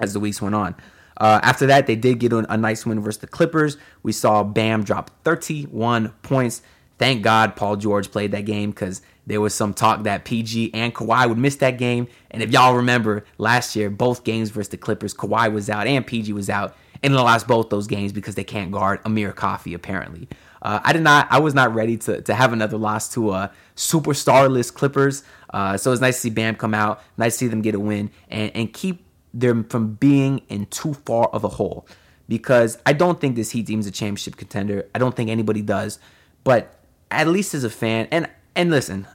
as 0.01 0.15
the 0.15 0.21
weeks 0.21 0.41
went 0.41 0.55
on. 0.55 0.75
Uh, 1.19 1.41
after 1.43 1.67
that, 1.67 1.87
they 1.87 1.97
did 1.97 2.19
get 2.19 2.33
a, 2.33 2.51
a 2.53 2.57
nice 2.57 2.87
win 2.87 3.01
versus 3.01 3.21
the 3.21 3.27
Clippers. 3.27 3.77
We 4.03 4.13
saw 4.13 4.43
Bam 4.43 4.83
drop 4.83 5.11
31 5.25 6.11
points. 6.23 6.63
Thank 6.99 7.23
God 7.23 7.57
Paul 7.57 7.77
George 7.77 8.11
played 8.11 8.33
that 8.33 8.47
game 8.47 8.71
because 8.71 9.03
there 9.27 9.41
was 9.41 9.55
some 9.55 9.75
talk 9.75 10.05
that 10.05 10.25
PG 10.25 10.73
and 10.73 10.95
Kawhi 10.95 11.29
would 11.29 11.39
miss 11.39 11.57
that 11.57 11.79
game. 11.79 12.09
And 12.31 12.43
if 12.43 12.51
y'all 12.51 12.75
remember 12.75 13.25
last 13.39 13.77
year, 13.77 13.91
both 13.91 14.25
games 14.25 14.51
versus 14.51 14.71
the 14.71 14.77
Clippers, 14.77 15.13
Kawhi 15.13 15.53
was 15.53 15.69
out 15.69 15.87
and 15.87 16.07
PG 16.07 16.33
was 16.33 16.49
out 16.49 16.75
and 17.03 17.13
they 17.13 17.19
lost 17.19 17.47
both 17.47 17.69
those 17.69 17.87
games 17.87 18.13
because 18.13 18.35
they 18.35 18.45
can't 18.45 18.73
guard 18.73 19.01
Amir 19.05 19.33
Coffey 19.33 19.75
apparently. 19.75 20.29
Uh, 20.63 20.81
I 20.83 20.93
did 20.93 21.03
not. 21.03 21.29
I 21.31 21.39
was 21.39 21.55
not 21.55 21.75
ready 21.75 21.97
to, 21.99 22.23
to 22.23 22.35
have 22.35 22.53
another 22.53 22.77
loss 22.77 23.09
to 23.11 23.33
a 23.33 23.53
superstarless 23.77 24.73
Clippers. 24.73 25.23
Uh, 25.51 25.77
so 25.77 25.93
it's 25.93 26.01
nice 26.01 26.17
to 26.17 26.21
see 26.23 26.31
Bam 26.31 26.57
come 26.57 26.75
out. 26.75 27.03
Nice 27.17 27.35
to 27.35 27.39
see 27.41 27.49
them 27.49 27.63
get 27.63 27.75
a 27.75 27.81
win 27.81 28.11
and 28.29 28.51
and 28.55 28.73
keep 28.73 29.05
them 29.35 29.65
from 29.65 29.95
being 29.95 30.41
in 30.49 30.67
too 30.67 30.95
far 30.95 31.29
of 31.29 31.45
a 31.45 31.49
hole. 31.49 31.87
Because 32.29 32.79
I 32.85 32.95
don't 32.95 33.21
think 33.21 33.37
this 33.37 33.51
Heat 33.51 33.67
team 33.67 33.79
is 33.79 33.87
a 33.87 33.93
championship 33.93 34.37
contender. 34.37 34.89
I 34.95 34.99
don't 34.99 35.15
think 35.15 35.31
anybody 35.31 35.63
does. 35.63 36.01
But 36.43 36.76
at 37.17 37.27
least 37.27 37.55
as 37.55 37.65
a 37.65 37.71
fan, 37.71 38.07
and 38.11 38.29
and 38.55 38.71
listen, 38.71 39.07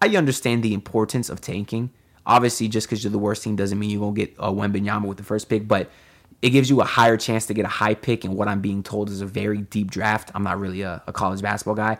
I 0.00 0.08
understand 0.16 0.62
the 0.62 0.72
importance 0.72 1.28
of 1.28 1.40
tanking. 1.40 1.90
Obviously, 2.24 2.68
just 2.68 2.86
because 2.86 3.02
you're 3.02 3.10
the 3.10 3.18
worst 3.18 3.42
team 3.42 3.56
doesn't 3.56 3.78
mean 3.78 3.90
you're 3.90 4.00
gonna 4.00 4.14
get 4.14 4.34
a 4.38 4.52
Wembanyama 4.52 5.06
with 5.06 5.18
the 5.18 5.24
first 5.24 5.48
pick, 5.48 5.66
but 5.66 5.90
it 6.42 6.50
gives 6.50 6.70
you 6.70 6.80
a 6.80 6.84
higher 6.84 7.16
chance 7.16 7.46
to 7.46 7.54
get 7.54 7.64
a 7.66 7.68
high 7.68 7.94
pick 7.94 8.24
And 8.24 8.34
what 8.34 8.48
I'm 8.48 8.60
being 8.60 8.82
told 8.82 9.10
is 9.10 9.20
a 9.20 9.26
very 9.26 9.58
deep 9.58 9.90
draft. 9.90 10.30
I'm 10.34 10.42
not 10.42 10.58
really 10.58 10.80
a, 10.80 11.02
a 11.06 11.12
college 11.12 11.42
basketball 11.42 11.74
guy. 11.74 11.98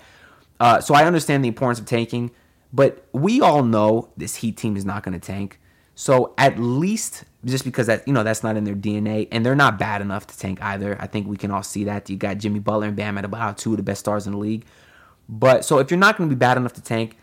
Uh, 0.58 0.80
so 0.80 0.94
I 0.94 1.04
understand 1.04 1.44
the 1.44 1.48
importance 1.48 1.78
of 1.78 1.84
tanking, 1.84 2.30
but 2.72 3.06
we 3.12 3.40
all 3.40 3.62
know 3.62 4.10
this 4.16 4.36
Heat 4.36 4.56
team 4.56 4.76
is 4.76 4.84
not 4.84 5.02
going 5.02 5.18
to 5.18 5.24
tank. 5.24 5.58
So 5.94 6.34
at 6.38 6.58
least 6.58 7.24
just 7.44 7.64
because 7.64 7.86
that 7.86 8.06
you 8.06 8.12
know 8.12 8.22
that's 8.22 8.42
not 8.42 8.56
in 8.56 8.64
their 8.64 8.74
DNA, 8.74 9.28
and 9.32 9.44
they're 9.44 9.54
not 9.54 9.78
bad 9.78 10.00
enough 10.00 10.26
to 10.28 10.38
tank 10.38 10.62
either. 10.62 10.96
I 11.00 11.06
think 11.06 11.26
we 11.26 11.36
can 11.36 11.50
all 11.50 11.62
see 11.62 11.84
that. 11.84 12.08
You 12.08 12.16
got 12.16 12.38
Jimmy 12.38 12.60
Butler 12.60 12.86
and 12.86 12.96
Bam 12.96 13.18
at 13.18 13.24
about 13.24 13.58
two 13.58 13.72
of 13.72 13.76
the 13.78 13.82
best 13.82 14.00
stars 14.00 14.26
in 14.26 14.32
the 14.32 14.38
league. 14.38 14.64
But 15.30 15.64
so 15.64 15.78
if 15.78 15.92
you're 15.92 15.98
not 15.98 16.18
going 16.18 16.28
to 16.28 16.34
be 16.34 16.38
bad 16.38 16.56
enough 16.56 16.72
to 16.72 16.82
tank, 16.82 17.16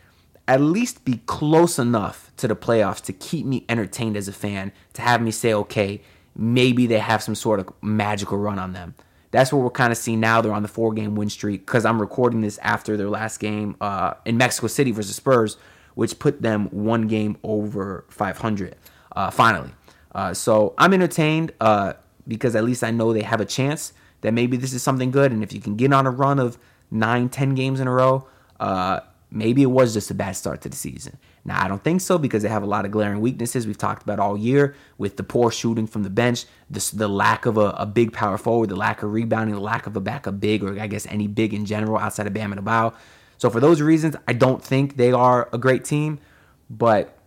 at 0.48 0.62
least 0.62 1.04
be 1.04 1.20
close 1.26 1.78
enough 1.78 2.32
to 2.38 2.48
the 2.48 2.56
playoffs 2.56 3.02
to 3.02 3.14
keep 3.14 3.46
me 3.46 3.66
entertained 3.68 4.16
as 4.16 4.30
a 4.30 4.34
fan, 4.34 4.72
to 4.94 5.02
have 5.02 5.22
me 5.22 5.30
say, 5.30 5.54
okay, 5.54 6.02
maybe 6.34 6.88
they 6.88 7.00
have 7.00 7.22
some 7.22 7.36
sort 7.36 7.60
of 7.60 7.70
magical 7.82 8.38
run 8.38 8.58
on 8.58 8.72
them. 8.72 8.96
That's 9.32 9.52
what 9.52 9.62
we're 9.62 9.72
kind 9.72 9.92
of 9.92 9.98
seeing 9.98 10.22
now. 10.22 10.40
They're 10.40 10.54
on 10.54 10.62
the 10.62 10.70
four 10.70 10.94
game 10.94 11.16
win 11.16 11.30
streak 11.30 11.66
because 11.66 11.84
I'm 11.84 12.00
recording 12.00 12.40
this 12.40 12.58
after 12.60 12.96
their 12.96 13.10
last 13.10 13.42
game 13.42 13.76
uh, 13.82 14.14
in 14.24 14.38
Mexico 14.38 14.68
City 14.68 14.92
versus 14.92 15.18
Spurs, 15.18 15.58
which 15.96 16.18
put 16.18 16.42
them 16.42 16.68
one 16.68 17.08
game 17.08 17.38
over 17.44 18.06
500 18.08 18.78
uh, 19.18 19.32
finally. 19.32 19.72
Uh, 20.16 20.34
so 20.34 20.74
I'm 20.78 20.94
entertained 20.94 21.52
uh, 21.60 21.94
because 22.26 22.56
at 22.56 22.64
least 22.64 22.86
I 22.86 22.92
know 22.92 23.12
they 23.12 23.24
have 23.24 23.42
a 23.42 23.46
chance 23.46 23.92
that 24.22 24.34
maybe 24.34 24.56
this 24.56 24.72
is 24.72 24.82
something 24.82 25.12
good. 25.12 25.34
And 25.34 25.44
if 25.44 25.52
you 25.52 25.60
can 25.60 25.76
get 25.76 25.92
on 25.92 26.08
a 26.08 26.12
run 26.12 26.40
of 26.40 26.58
nine, 26.92 27.30
ten 27.30 27.56
games 27.56 27.80
in 27.80 27.88
a 27.88 27.92
row, 27.92 28.28
uh, 28.60 29.02
maybe 29.30 29.62
it 29.62 29.68
was 29.68 29.94
just 29.94 30.10
a 30.12 30.14
bad 30.14 30.36
start 30.36 30.62
to 30.62 30.70
the 30.70 30.76
season. 30.76 31.18
Now, 31.44 31.64
I 31.64 31.68
don't 31.70 31.82
think 31.82 32.02
so 32.02 32.18
because 32.18 32.44
they 32.44 32.50
have 32.50 32.64
a 32.64 32.68
lot 32.68 32.84
of 32.84 32.92
glaring 32.92 33.22
weaknesses 33.22 33.66
we've 33.66 33.78
talked 33.78 34.04
about 34.04 34.20
all 34.20 34.38
year 34.38 34.76
with 34.98 35.16
the 35.16 35.24
poor 35.24 35.50
shooting 35.50 35.88
from 35.88 36.04
the 36.04 36.10
bench, 36.10 36.46
the, 36.70 36.92
the 36.94 37.08
lack 37.08 37.46
of 37.46 37.58
a, 37.58 37.70
a 37.78 37.86
big 37.86 38.12
power 38.12 38.38
forward, 38.38 38.70
the 38.70 38.76
lack 38.76 39.02
of 39.02 39.14
rebounding, 39.14 39.56
the 39.56 39.62
lack 39.62 39.88
of 39.88 39.96
a 39.96 40.02
backup 40.02 40.40
big, 40.42 40.62
or 40.62 40.78
I 40.80 40.88
guess 40.88 41.06
any 41.08 41.28
big 41.28 41.54
in 41.54 41.66
general 41.66 41.98
outside 41.98 42.28
of 42.28 42.34
Bam 42.34 42.54
Adebayo. 42.54 42.94
So 43.38 43.50
for 43.50 43.62
those 43.62 43.82
reasons, 43.82 44.18
I 44.28 44.34
don't 44.34 44.62
think 44.64 44.98
they 44.98 45.14
are 45.14 45.48
a 45.54 45.58
great 45.58 45.86
team, 45.86 46.20
but, 46.70 47.18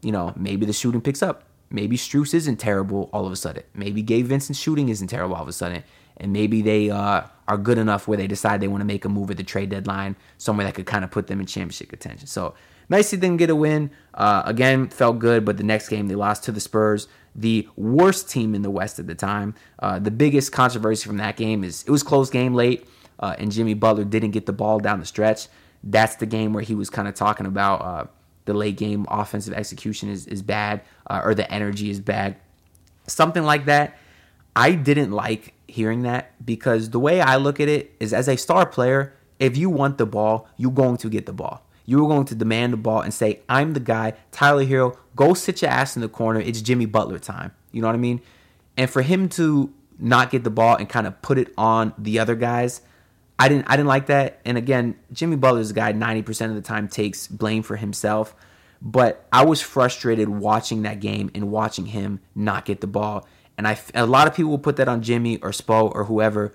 you 0.00 0.12
know, 0.12 0.32
maybe 0.36 0.64
the 0.64 0.72
shooting 0.72 1.00
picks 1.00 1.22
up. 1.22 1.44
Maybe 1.70 1.96
Strus 1.96 2.34
isn't 2.34 2.58
terrible 2.58 3.10
all 3.12 3.26
of 3.26 3.32
a 3.32 3.36
sudden. 3.36 3.62
Maybe 3.74 4.02
Gabe 4.02 4.26
Vincent's 4.26 4.60
shooting 4.60 4.88
isn't 4.90 5.08
terrible 5.08 5.34
all 5.34 5.42
of 5.42 5.48
a 5.48 5.52
sudden 5.52 5.82
and 6.20 6.32
maybe 6.32 6.62
they 6.62 6.90
uh, 6.90 7.22
are 7.48 7.58
good 7.58 7.78
enough 7.78 8.06
where 8.06 8.16
they 8.16 8.26
decide 8.26 8.60
they 8.60 8.68
want 8.68 8.80
to 8.80 8.86
make 8.86 9.04
a 9.04 9.08
move 9.08 9.30
at 9.30 9.36
the 9.36 9.42
trade 9.42 9.70
deadline, 9.70 10.14
somewhere 10.38 10.66
that 10.66 10.74
could 10.74 10.86
kind 10.86 11.04
of 11.04 11.10
put 11.10 11.26
them 11.26 11.40
in 11.40 11.46
championship 11.46 11.88
contention. 11.88 12.26
So 12.26 12.54
nice 12.88 13.10
to 13.10 13.16
them 13.16 13.36
get 13.36 13.50
a 13.50 13.56
win. 13.56 13.90
Uh, 14.14 14.42
again, 14.44 14.88
felt 14.88 15.18
good, 15.18 15.44
but 15.44 15.56
the 15.56 15.64
next 15.64 15.88
game 15.88 16.06
they 16.06 16.14
lost 16.14 16.44
to 16.44 16.52
the 16.52 16.60
Spurs, 16.60 17.08
the 17.34 17.66
worst 17.76 18.30
team 18.30 18.54
in 18.54 18.62
the 18.62 18.70
West 18.70 18.98
at 18.98 19.06
the 19.06 19.14
time. 19.14 19.54
Uh, 19.78 19.98
the 19.98 20.10
biggest 20.10 20.52
controversy 20.52 21.06
from 21.06 21.16
that 21.16 21.36
game 21.36 21.64
is 21.64 21.82
it 21.84 21.90
was 21.90 22.02
close 22.02 22.30
game 22.30 22.54
late, 22.54 22.86
uh, 23.18 23.34
and 23.38 23.50
Jimmy 23.50 23.74
Butler 23.74 24.04
didn't 24.04 24.30
get 24.30 24.46
the 24.46 24.52
ball 24.52 24.78
down 24.78 25.00
the 25.00 25.06
stretch. 25.06 25.48
That's 25.82 26.16
the 26.16 26.26
game 26.26 26.52
where 26.52 26.62
he 26.62 26.74
was 26.74 26.90
kind 26.90 27.08
of 27.08 27.14
talking 27.14 27.46
about 27.46 27.80
uh, 27.80 28.06
the 28.44 28.54
late 28.54 28.76
game 28.76 29.06
offensive 29.08 29.54
execution 29.54 30.10
is, 30.10 30.26
is 30.26 30.42
bad, 30.42 30.82
uh, 31.08 31.22
or 31.24 31.34
the 31.34 31.50
energy 31.50 31.90
is 31.90 32.00
bad. 32.00 32.36
Something 33.06 33.44
like 33.44 33.64
that. 33.64 33.98
I 34.54 34.72
didn't 34.72 35.12
like 35.12 35.54
hearing 35.70 36.02
that 36.02 36.34
because 36.44 36.90
the 36.90 36.98
way 36.98 37.20
I 37.20 37.36
look 37.36 37.60
at 37.60 37.68
it 37.68 37.94
is 38.00 38.12
as 38.12 38.28
a 38.28 38.36
star 38.36 38.66
player, 38.66 39.14
if 39.38 39.56
you 39.56 39.70
want 39.70 39.98
the 39.98 40.06
ball, 40.06 40.48
you're 40.56 40.70
going 40.70 40.96
to 40.98 41.08
get 41.08 41.26
the 41.26 41.32
ball. 41.32 41.66
You're 41.86 42.08
going 42.08 42.26
to 42.26 42.34
demand 42.34 42.72
the 42.72 42.76
ball 42.76 43.00
and 43.00 43.12
say, 43.12 43.40
I'm 43.48 43.72
the 43.72 43.80
guy, 43.80 44.14
Tyler 44.30 44.64
Herro, 44.64 44.96
go 45.16 45.34
sit 45.34 45.62
your 45.62 45.70
ass 45.70 45.96
in 45.96 46.02
the 46.02 46.08
corner. 46.08 46.40
It's 46.40 46.60
Jimmy 46.60 46.86
Butler 46.86 47.18
time. 47.18 47.52
You 47.72 47.80
know 47.80 47.88
what 47.88 47.94
I 47.94 47.98
mean? 47.98 48.20
And 48.76 48.88
for 48.88 49.02
him 49.02 49.28
to 49.30 49.72
not 49.98 50.30
get 50.30 50.44
the 50.44 50.50
ball 50.50 50.76
and 50.76 50.88
kind 50.88 51.06
of 51.06 51.20
put 51.22 51.38
it 51.38 51.52
on 51.58 51.92
the 51.98 52.18
other 52.18 52.34
guys, 52.34 52.80
I 53.38 53.48
didn't 53.48 53.66
I 53.68 53.76
didn't 53.76 53.88
like 53.88 54.06
that. 54.06 54.40
And 54.44 54.58
again, 54.58 54.96
Jimmy 55.12 55.36
Butler's 55.36 55.70
a 55.70 55.74
guy 55.74 55.92
90% 55.92 56.50
of 56.50 56.54
the 56.54 56.60
time 56.60 56.88
takes 56.88 57.26
blame 57.26 57.62
for 57.62 57.76
himself. 57.76 58.34
But 58.82 59.26
I 59.32 59.44
was 59.44 59.60
frustrated 59.60 60.28
watching 60.28 60.82
that 60.82 61.00
game 61.00 61.30
and 61.34 61.50
watching 61.50 61.86
him 61.86 62.20
not 62.34 62.64
get 62.64 62.80
the 62.80 62.86
ball. 62.86 63.26
And 63.58 63.68
I, 63.68 63.78
a 63.94 64.06
lot 64.06 64.26
of 64.26 64.34
people 64.34 64.50
will 64.50 64.58
put 64.58 64.76
that 64.76 64.88
on 64.88 65.02
Jimmy 65.02 65.38
or 65.38 65.50
Spo 65.50 65.94
or 65.94 66.04
whoever. 66.04 66.54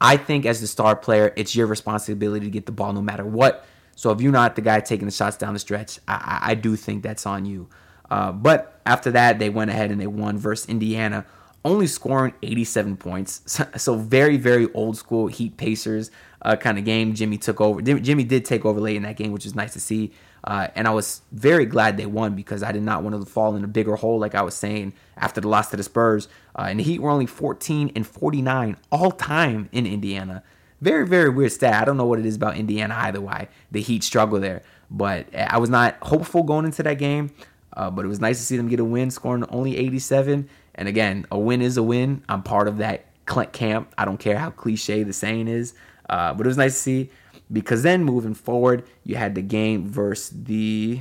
I 0.00 0.16
think 0.16 0.46
as 0.46 0.60
the 0.60 0.66
star 0.66 0.96
player, 0.96 1.32
it's 1.36 1.54
your 1.54 1.66
responsibility 1.66 2.46
to 2.46 2.50
get 2.50 2.66
the 2.66 2.72
ball 2.72 2.92
no 2.92 3.02
matter 3.02 3.24
what. 3.24 3.66
So 3.94 4.10
if 4.10 4.20
you're 4.20 4.32
not 4.32 4.56
the 4.56 4.62
guy 4.62 4.80
taking 4.80 5.06
the 5.06 5.12
shots 5.12 5.36
down 5.36 5.52
the 5.52 5.58
stretch, 5.58 5.98
I, 6.08 6.38
I 6.42 6.54
do 6.54 6.74
think 6.74 7.02
that's 7.02 7.26
on 7.26 7.44
you. 7.44 7.68
Uh, 8.10 8.32
but 8.32 8.80
after 8.86 9.10
that, 9.12 9.38
they 9.38 9.50
went 9.50 9.70
ahead 9.70 9.90
and 9.90 10.00
they 10.00 10.06
won 10.06 10.38
versus 10.38 10.68
Indiana, 10.68 11.26
only 11.64 11.86
scoring 11.86 12.32
87 12.42 12.96
points. 12.96 13.58
So, 13.76 13.96
very, 13.96 14.36
very 14.36 14.72
old 14.72 14.96
school 14.96 15.26
Heat 15.26 15.56
Pacers 15.56 16.10
uh, 16.42 16.56
kind 16.56 16.78
of 16.78 16.84
game. 16.84 17.14
Jimmy 17.14 17.38
took 17.38 17.60
over. 17.60 17.80
Jimmy 17.82 18.24
did 18.24 18.44
take 18.44 18.64
over 18.64 18.80
late 18.80 18.96
in 18.96 19.02
that 19.02 19.16
game, 19.16 19.32
which 19.32 19.44
was 19.44 19.54
nice 19.54 19.74
to 19.74 19.80
see. 19.80 20.12
Uh, 20.42 20.68
and 20.74 20.88
I 20.88 20.90
was 20.90 21.22
very 21.32 21.66
glad 21.66 21.96
they 21.96 22.06
won 22.06 22.34
because 22.34 22.62
I 22.62 22.72
did 22.72 22.82
not 22.82 23.02
want 23.02 23.20
to 23.20 23.30
fall 23.30 23.54
in 23.56 23.64
a 23.64 23.68
bigger 23.68 23.96
hole, 23.96 24.18
like 24.18 24.34
I 24.34 24.42
was 24.42 24.54
saying 24.54 24.94
after 25.16 25.40
the 25.40 25.48
loss 25.48 25.70
to 25.70 25.76
the 25.76 25.82
Spurs. 25.82 26.28
Uh, 26.58 26.66
and 26.68 26.78
the 26.78 26.84
Heat 26.84 27.00
were 27.00 27.10
only 27.10 27.26
14 27.26 27.92
and 27.94 28.06
49 28.06 28.76
all 28.90 29.10
time 29.10 29.68
in 29.72 29.86
Indiana. 29.86 30.42
Very, 30.80 31.06
very 31.06 31.28
weird 31.28 31.52
stat. 31.52 31.82
I 31.82 31.84
don't 31.84 31.98
know 31.98 32.06
what 32.06 32.18
it 32.18 32.26
is 32.26 32.36
about 32.36 32.56
Indiana 32.56 32.94
either, 32.98 33.20
why 33.20 33.48
the 33.70 33.82
Heat 33.82 34.02
struggle 34.02 34.40
there. 34.40 34.62
But 34.90 35.26
I 35.34 35.58
was 35.58 35.68
not 35.68 35.98
hopeful 36.02 36.42
going 36.42 36.64
into 36.64 36.82
that 36.82 36.98
game. 36.98 37.30
Uh, 37.72 37.90
but 37.90 38.04
it 38.04 38.08
was 38.08 38.20
nice 38.20 38.38
to 38.38 38.44
see 38.44 38.56
them 38.56 38.68
get 38.68 38.80
a 38.80 38.84
win, 38.84 39.10
scoring 39.10 39.44
only 39.48 39.76
87. 39.76 40.48
And 40.74 40.88
again, 40.88 41.26
a 41.30 41.38
win 41.38 41.62
is 41.62 41.76
a 41.76 41.82
win. 41.82 42.22
I'm 42.28 42.42
part 42.42 42.66
of 42.66 42.78
that 42.78 43.04
camp. 43.52 43.94
I 43.96 44.04
don't 44.04 44.18
care 44.18 44.38
how 44.38 44.50
cliche 44.50 45.02
the 45.02 45.12
saying 45.12 45.48
is. 45.48 45.74
Uh, 46.08 46.34
but 46.34 46.46
it 46.46 46.48
was 46.48 46.56
nice 46.56 46.72
to 46.72 46.78
see 46.78 47.10
because 47.52 47.82
then 47.82 48.04
moving 48.04 48.34
forward, 48.34 48.84
you 49.04 49.16
had 49.16 49.34
the 49.34 49.42
game 49.42 49.88
versus 49.88 50.32
the. 50.44 51.00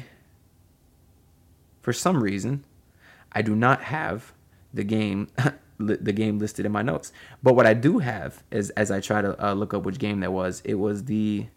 For 1.81 1.93
some 1.93 2.21
reason, 2.21 2.65
I 3.31 3.41
do 3.41 3.55
not 3.55 3.83
have 3.83 4.33
the 4.73 4.83
game 4.83 5.29
the 5.79 6.13
game 6.13 6.39
listed 6.39 6.65
in 6.65 6.71
my 6.71 6.81
notes. 6.81 7.11
But 7.41 7.55
what 7.55 7.65
I 7.65 7.73
do 7.73 7.99
have 7.99 8.43
is 8.51 8.69
as 8.71 8.91
I 8.91 8.99
try 8.99 9.21
to 9.21 9.45
uh, 9.45 9.53
look 9.53 9.73
up 9.73 9.83
which 9.83 9.97
game 9.97 10.19
that 10.19 10.33
was, 10.33 10.61
it 10.65 10.75
was 10.75 11.05
the 11.05 11.47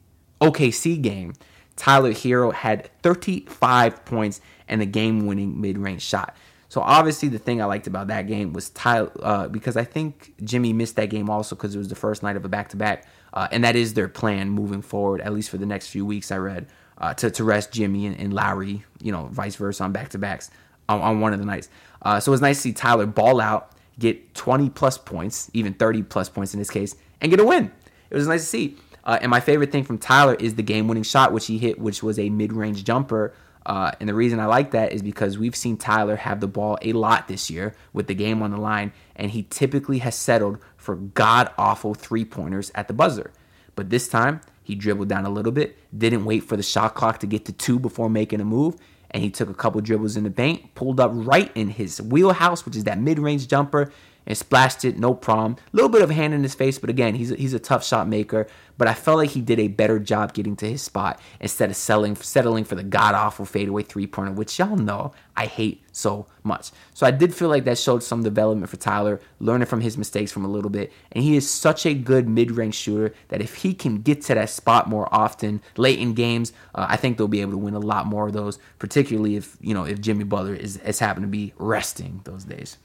OKC 0.41 1.03
game. 1.03 1.35
Tyler 1.75 2.13
Herro 2.13 2.53
had 2.53 2.91
35 3.03 4.05
points 4.05 4.41
and 4.69 4.83
a 4.83 4.87
game-winning 4.87 5.61
mid-range 5.61 6.03
shot. 6.03 6.37
So 6.69 6.81
obviously, 6.81 7.29
the 7.29 7.39
thing 7.39 7.61
I 7.61 7.65
liked 7.65 7.87
about 7.87 8.07
that 8.09 8.27
game 8.27 8.53
was 8.53 8.71
Tyler 8.71 9.11
uh, 9.23 9.49
because 9.49 9.77
I 9.77 9.85
think 9.85 10.35
Jimmy 10.43 10.73
missed 10.73 10.97
that 10.97 11.11
game 11.11 11.29
also 11.29 11.57
because 11.57 11.75
it 11.75 11.79
was 11.79 11.89
the 11.89 11.95
first 11.95 12.23
night 12.23 12.37
of 12.37 12.45
a 12.45 12.49
back-to-back. 12.49 13.07
Uh, 13.33 13.49
and 13.51 13.65
that 13.65 13.77
is 13.77 13.95
their 13.95 14.09
plan 14.09 14.51
moving 14.51 14.83
forward, 14.83 15.21
at 15.21 15.33
least 15.33 15.51
for 15.51 15.59
the 15.59 15.67
next 15.67 15.89
few 15.89 16.05
weeks. 16.05 16.31
I 16.31 16.37
read 16.37 16.67
uh, 16.99 17.15
to 17.15 17.31
to 17.31 17.45
rest 17.45 17.73
Jimmy 17.73 18.07
and, 18.07 18.19
and, 18.19 18.33
Lowry, 18.33 18.85
you 19.01 19.13
know, 19.13 19.27
vice 19.27 19.57
versa 19.57 19.85
on 19.85 19.93
back 19.93 20.11
to 20.11 20.19
backs 20.19 20.51
on, 20.89 21.01
on, 21.01 21.21
one 21.21 21.33
of 21.33 21.39
the 21.39 21.47
nights. 21.47 21.69
Uh, 22.03 22.21
so 22.21 22.31
it 22.31 22.35
was 22.35 22.41
nice 22.41 22.59
to 22.59 22.63
see 22.63 22.73
Tyler 22.73 23.07
ball 23.07 23.41
out, 23.41 23.73
get 23.99 24.35
20 24.35 24.71
plus 24.71 24.99
points, 24.99 25.51
even 25.55 25.73
30 25.75 26.03
plus 26.03 26.29
points 26.29 26.55
in 26.55 26.61
this 26.61 26.71
case, 26.71 26.95
and 27.21 27.31
get 27.31 27.41
a 27.41 27.45
win. 27.45 27.73
It 28.11 28.17
was 28.17 28.29
nice 28.29 28.43
to 28.43 28.47
see. 28.47 28.77
Uh, 29.05 29.19
and 29.21 29.31
my 29.31 29.41
favorite 29.41 29.73
thing 29.73 29.85
from 29.85 29.99
Tyler 29.99 30.35
is 30.35 30.55
the 30.55 30.63
game 30.63 30.87
winning 30.87 31.03
shot, 31.03 31.33
which 31.33 31.47
he 31.47 31.59
hit, 31.59 31.79
which 31.79 32.03
was 32.03 32.19
a 32.19 32.29
mid 32.31 32.53
range 32.53 32.85
jumper. 32.85 33.35
Uh, 33.65 33.93
and 34.01 34.09
the 34.09 34.15
reason 34.15 34.41
I 34.41 34.47
like 34.47 34.73
that 34.73 34.93
is 34.93 35.03
because 35.03 35.39
we've 35.39 35.55
seen 35.55 35.77
Tyler 35.77 36.17
have 36.17 36.41
the 36.41 36.49
ball 36.49 36.79
a 36.83 36.93
lot 36.93 37.29
this 37.29 37.51
year 37.51 37.75
with 37.93 38.07
the 38.07 38.15
game 38.15 38.43
on 38.43 38.51
the 38.51 38.57
line, 38.57 38.93
and 39.15 39.31
he 39.31 39.45
typically 39.45 39.99
has 39.99 40.15
settled 40.15 40.59
for 40.77 40.97
god 40.97 41.51
awful 41.57 41.95
three 41.95 42.25
pointers 42.25 42.73
at 42.75 42.89
the 42.89 42.95
buzzer. 42.95 43.31
But 43.75 43.91
this 43.91 44.09
time, 44.09 44.41
he 44.63 44.75
dribbled 44.75 45.09
down 45.09 45.25
a 45.25 45.31
little 45.31 45.53
bit, 45.53 45.79
didn't 45.97 46.25
wait 46.25 46.41
for 46.45 46.57
the 46.57 46.63
shot 46.63 46.95
clock 46.95 47.21
to 47.21 47.27
get 47.27 47.45
to 47.47 47.53
two 47.53 47.79
before 47.79 48.11
making 48.11 48.41
a 48.41 48.45
move, 48.45 48.77
and 49.11 49.23
he 49.23 49.31
took 49.31 49.49
a 49.49 49.55
couple 49.55 49.81
dribbles 49.81 50.17
in 50.17 50.25
the 50.25 50.31
paint, 50.31 50.75
pulled 50.75 50.99
up 50.99 51.11
right 51.15 51.51
in 51.55 51.69
his 51.69 52.01
wheelhouse, 52.01 52.65
which 52.65 52.77
is 52.77 52.85
that 52.85 52.99
mid 52.99 53.19
range 53.19 53.47
jumper, 53.49 53.93
and 54.27 54.37
splashed 54.37 54.85
it, 54.85 54.99
no 54.99 55.15
problem. 55.15 55.57
A 55.73 55.77
little 55.77 55.89
bit 55.89 56.03
of 56.03 56.11
hand 56.11 56.35
in 56.35 56.43
his 56.43 56.55
face, 56.55 56.79
but 56.79 56.91
again, 56.91 57.15
he's 57.15 57.31
a, 57.31 57.37
he's 57.37 57.55
a 57.55 57.59
tough 57.59 57.85
shot 57.85 58.09
maker. 58.09 58.47
But 58.79 58.89
I 58.89 58.95
felt 58.95 59.19
like 59.19 59.31
he 59.31 59.41
did 59.41 59.61
a 59.61 59.69
better 59.69 59.99
job 59.99 60.33
getting 60.33 60.57
to 60.57 60.69
his 60.69 60.83
spot 60.83 61.21
instead 61.41 61.71
of 61.71 61.77
selling, 61.77 62.17
settling 62.17 62.65
for 62.65 62.75
the 62.75 62.83
god 62.83 63.15
awful 63.15 63.45
fadeaway 63.45 63.83
three 63.83 64.07
pointer, 64.07 64.33
which 64.33 64.59
y'all 64.59 64.77
know 64.77 65.13
I 65.37 65.47
hate 65.47 65.85
so 65.93 66.27
much. 66.43 66.71
So 66.95 67.07
I 67.07 67.11
did 67.11 67.35
feel 67.35 67.49
like 67.49 67.65
that 67.65 67.79
showed 67.79 68.03
some 68.03 68.23
development 68.23 68.71
for 68.71 68.77
Tyler, 68.77 69.21
learning 69.41 69.67
from 69.67 69.83
his 69.83 69.99
mistakes 69.99 70.33
from 70.33 70.45
a 70.45 70.49
little 70.49 70.71
bit. 70.71 70.93
And 71.13 71.23
he 71.23 71.37
is 71.37 71.49
such 71.49 71.87
a 71.87 71.95
good 71.95 72.29
mid 72.29 72.51
range 72.51 72.75
shooter 72.75 73.15
that 73.29 73.43
if 73.43 73.57
he 73.57 73.75
can 73.75 74.03
get 74.03 74.23
to 74.23 74.35
that 74.35 74.51
spot 74.51 74.89
more 74.89 75.09
often 75.15 75.61
late 75.77 75.99
in 75.99 76.15
games, 76.15 76.53
uh, 76.75 76.87
I 76.89 76.97
think 76.97 77.19
they'll 77.19 77.29
be 77.29 77.41
able 77.41 77.53
to 77.53 77.59
win 77.59 77.75
a 77.75 77.79
lot 77.79 78.07
more 78.07 78.27
of 78.27 78.33
those, 78.33 78.59
particularly 78.79 79.37
if 79.37 79.57
you 79.61 79.75
know 79.75 79.85
if 79.85 80.01
Jimmy 80.01 80.25
Butler 80.25 80.55
is, 80.55 80.79
is 80.79 80.99
happened 80.99 81.25
to 81.25 81.29
be 81.29 81.53
resting 81.59 82.21
those 82.25 82.45
days. 82.45 82.79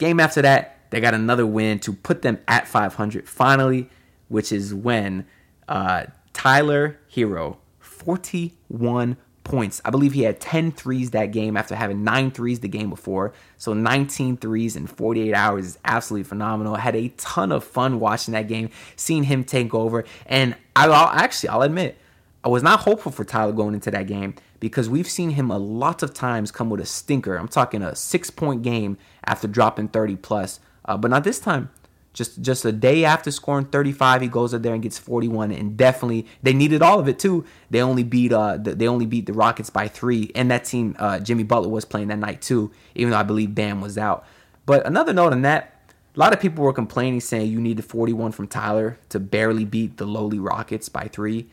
Game 0.00 0.18
after 0.18 0.40
that, 0.40 0.78
they 0.88 0.98
got 0.98 1.12
another 1.12 1.46
win 1.46 1.78
to 1.80 1.92
put 1.92 2.22
them 2.22 2.38
at 2.48 2.66
500 2.66 3.28
finally, 3.28 3.90
which 4.28 4.50
is 4.50 4.72
when 4.72 5.26
uh, 5.68 6.06
Tyler 6.32 6.98
Herro, 7.14 7.58
41 7.80 9.18
points. 9.44 9.82
I 9.84 9.90
believe 9.90 10.14
he 10.14 10.22
had 10.22 10.40
10 10.40 10.72
threes 10.72 11.10
that 11.10 11.26
game 11.26 11.54
after 11.54 11.74
having 11.74 12.02
9 12.02 12.30
threes 12.30 12.60
the 12.60 12.68
game 12.68 12.88
before. 12.88 13.34
So 13.58 13.74
19 13.74 14.38
threes 14.38 14.74
in 14.74 14.86
48 14.86 15.34
hours 15.34 15.66
is 15.66 15.78
absolutely 15.84 16.24
phenomenal. 16.24 16.76
I 16.76 16.80
had 16.80 16.96
a 16.96 17.08
ton 17.18 17.52
of 17.52 17.62
fun 17.62 18.00
watching 18.00 18.32
that 18.32 18.48
game, 18.48 18.70
seeing 18.96 19.24
him 19.24 19.44
take 19.44 19.74
over. 19.74 20.06
And 20.24 20.56
I'll 20.74 20.94
actually, 20.94 21.50
I'll 21.50 21.62
admit, 21.62 21.98
I 22.42 22.48
was 22.48 22.62
not 22.62 22.80
hopeful 22.80 23.12
for 23.12 23.24
Tyler 23.24 23.52
going 23.52 23.74
into 23.74 23.90
that 23.90 24.06
game 24.06 24.34
because 24.60 24.88
we've 24.88 25.08
seen 25.08 25.30
him 25.30 25.50
a 25.50 25.58
lot 25.58 26.02
of 26.02 26.14
times 26.14 26.52
come 26.52 26.70
with 26.70 26.80
a 26.80 26.86
stinker. 26.86 27.36
I'm 27.36 27.48
talking 27.48 27.82
a 27.82 27.96
six 27.96 28.30
point 28.30 28.62
game 28.62 28.98
after 29.24 29.48
dropping 29.48 29.88
30 29.88 30.16
plus, 30.16 30.60
uh, 30.84 30.96
but 30.96 31.10
not 31.10 31.24
this 31.24 31.40
time. 31.40 31.70
Just 32.12 32.42
just 32.42 32.64
a 32.64 32.72
day 32.72 33.04
after 33.04 33.30
scoring 33.30 33.66
35, 33.66 34.22
he 34.22 34.28
goes 34.28 34.52
up 34.52 34.62
there 34.62 34.74
and 34.74 34.82
gets 34.82 34.98
41, 34.98 35.52
and 35.52 35.76
definitely 35.76 36.26
they 36.42 36.52
needed 36.52 36.82
all 36.82 36.98
of 36.98 37.08
it 37.08 37.20
too. 37.20 37.44
They 37.70 37.80
only 37.80 38.02
beat 38.02 38.32
uh 38.32 38.58
they 38.60 38.88
only 38.88 39.06
beat 39.06 39.26
the 39.26 39.32
Rockets 39.32 39.70
by 39.70 39.86
three, 39.86 40.32
and 40.34 40.50
that 40.50 40.64
team 40.64 40.96
uh, 40.98 41.20
Jimmy 41.20 41.44
Butler 41.44 41.68
was 41.68 41.84
playing 41.84 42.08
that 42.08 42.18
night 42.18 42.42
too, 42.42 42.72
even 42.96 43.12
though 43.12 43.18
I 43.18 43.22
believe 43.22 43.54
Bam 43.54 43.80
was 43.80 43.96
out. 43.96 44.26
But 44.66 44.86
another 44.86 45.12
note 45.12 45.32
on 45.32 45.42
that, 45.42 45.80
a 46.16 46.18
lot 46.18 46.32
of 46.32 46.40
people 46.40 46.64
were 46.64 46.72
complaining 46.72 47.20
saying 47.20 47.50
you 47.50 47.60
needed 47.60 47.84
41 47.84 48.32
from 48.32 48.48
Tyler 48.48 48.98
to 49.10 49.20
barely 49.20 49.64
beat 49.64 49.96
the 49.96 50.06
lowly 50.06 50.40
Rockets 50.40 50.88
by 50.88 51.06
three. 51.06 51.48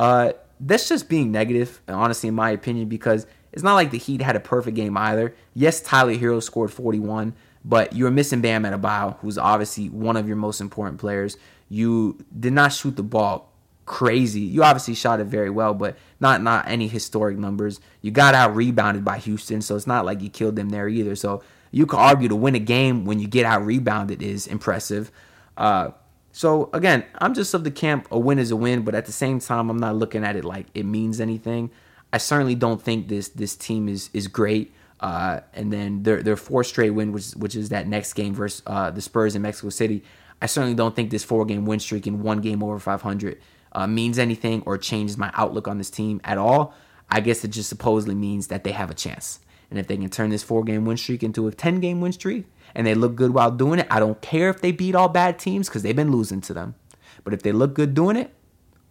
Uh, 0.00 0.32
that's 0.66 0.88
just 0.88 1.08
being 1.08 1.30
negative, 1.30 1.80
honestly, 1.88 2.28
in 2.28 2.34
my 2.34 2.50
opinion, 2.50 2.88
because 2.88 3.26
it's 3.52 3.62
not 3.62 3.74
like 3.74 3.90
the 3.90 3.98
Heat 3.98 4.22
had 4.22 4.34
a 4.34 4.40
perfect 4.40 4.76
game 4.76 4.96
either. 4.96 5.34
Yes, 5.54 5.80
Tyler 5.80 6.14
Herro 6.14 6.42
scored 6.42 6.72
41, 6.72 7.34
but 7.64 7.92
you 7.92 8.04
were 8.04 8.10
missing 8.10 8.40
Bam 8.40 8.64
Adebayo, 8.64 9.18
who's 9.18 9.38
obviously 9.38 9.88
one 9.88 10.16
of 10.16 10.26
your 10.26 10.36
most 10.36 10.60
important 10.60 10.98
players. 10.98 11.36
You 11.68 12.24
did 12.38 12.52
not 12.52 12.72
shoot 12.72 12.96
the 12.96 13.02
ball 13.02 13.52
crazy. 13.86 14.40
You 14.40 14.64
obviously 14.64 14.94
shot 14.94 15.20
it 15.20 15.26
very 15.26 15.50
well, 15.50 15.74
but 15.74 15.96
not 16.18 16.42
not 16.42 16.66
any 16.68 16.88
historic 16.88 17.36
numbers. 17.36 17.80
You 18.00 18.10
got 18.10 18.34
out 18.34 18.56
rebounded 18.56 19.04
by 19.04 19.18
Houston, 19.18 19.60
so 19.60 19.76
it's 19.76 19.86
not 19.86 20.04
like 20.04 20.22
you 20.22 20.30
killed 20.30 20.56
them 20.56 20.70
there 20.70 20.88
either. 20.88 21.14
So 21.14 21.42
you 21.70 21.86
could 21.86 21.98
argue 21.98 22.28
to 22.28 22.36
win 22.36 22.54
a 22.54 22.60
game 22.60 23.04
when 23.04 23.18
you 23.18 23.26
get 23.26 23.44
out 23.44 23.64
rebounded 23.64 24.22
is 24.22 24.46
impressive. 24.46 25.10
Uh, 25.56 25.90
so 26.34 26.68
again, 26.72 27.04
I'm 27.20 27.32
just 27.32 27.54
of 27.54 27.62
the 27.62 27.70
camp 27.70 28.08
a 28.10 28.18
win 28.18 28.40
is 28.40 28.50
a 28.50 28.56
win, 28.56 28.82
but 28.82 28.96
at 28.96 29.06
the 29.06 29.12
same 29.12 29.38
time, 29.38 29.70
I'm 29.70 29.78
not 29.78 29.94
looking 29.94 30.24
at 30.24 30.34
it 30.34 30.44
like 30.44 30.66
it 30.74 30.82
means 30.82 31.20
anything. 31.20 31.70
I 32.12 32.18
certainly 32.18 32.56
don't 32.56 32.82
think 32.82 33.06
this 33.06 33.28
this 33.28 33.54
team 33.54 33.88
is 33.88 34.10
is 34.12 34.26
great. 34.26 34.74
Uh, 34.98 35.42
and 35.52 35.72
then 35.72 36.02
their 36.02 36.24
their 36.24 36.34
four 36.36 36.64
straight 36.64 36.90
win, 36.90 37.12
which 37.12 37.30
which 37.34 37.54
is 37.54 37.68
that 37.68 37.86
next 37.86 38.14
game 38.14 38.34
versus 38.34 38.64
uh, 38.66 38.90
the 38.90 39.00
Spurs 39.00 39.36
in 39.36 39.42
Mexico 39.42 39.68
City. 39.68 40.02
I 40.42 40.46
certainly 40.46 40.74
don't 40.74 40.96
think 40.96 41.10
this 41.10 41.22
four 41.22 41.44
game 41.44 41.66
win 41.66 41.78
streak 41.78 42.04
in 42.04 42.20
one 42.20 42.40
game 42.40 42.64
over 42.64 42.80
500 42.80 43.40
uh, 43.70 43.86
means 43.86 44.18
anything 44.18 44.64
or 44.66 44.76
changes 44.76 45.16
my 45.16 45.30
outlook 45.34 45.68
on 45.68 45.78
this 45.78 45.88
team 45.88 46.20
at 46.24 46.36
all. 46.36 46.74
I 47.08 47.20
guess 47.20 47.44
it 47.44 47.52
just 47.52 47.68
supposedly 47.68 48.16
means 48.16 48.48
that 48.48 48.64
they 48.64 48.72
have 48.72 48.90
a 48.90 48.94
chance. 48.94 49.38
And 49.70 49.78
if 49.78 49.86
they 49.86 49.96
can 49.96 50.10
turn 50.10 50.30
this 50.30 50.42
four 50.42 50.64
game 50.64 50.84
win 50.84 50.96
streak 50.96 51.22
into 51.22 51.46
a 51.46 51.52
10 51.52 51.78
game 51.78 52.00
win 52.00 52.10
streak 52.10 52.46
and 52.74 52.86
they 52.86 52.94
look 52.94 53.14
good 53.14 53.32
while 53.32 53.50
doing 53.50 53.78
it, 53.78 53.86
I 53.90 54.00
don't 54.00 54.20
care 54.20 54.50
if 54.50 54.60
they 54.60 54.72
beat 54.72 54.94
all 54.94 55.08
bad 55.08 55.38
teams 55.38 55.68
because 55.68 55.82
they've 55.82 55.94
been 55.94 56.10
losing 56.10 56.40
to 56.42 56.54
them. 56.54 56.74
But 57.22 57.34
if 57.34 57.42
they 57.42 57.52
look 57.52 57.74
good 57.74 57.94
doing 57.94 58.16
it, 58.16 58.34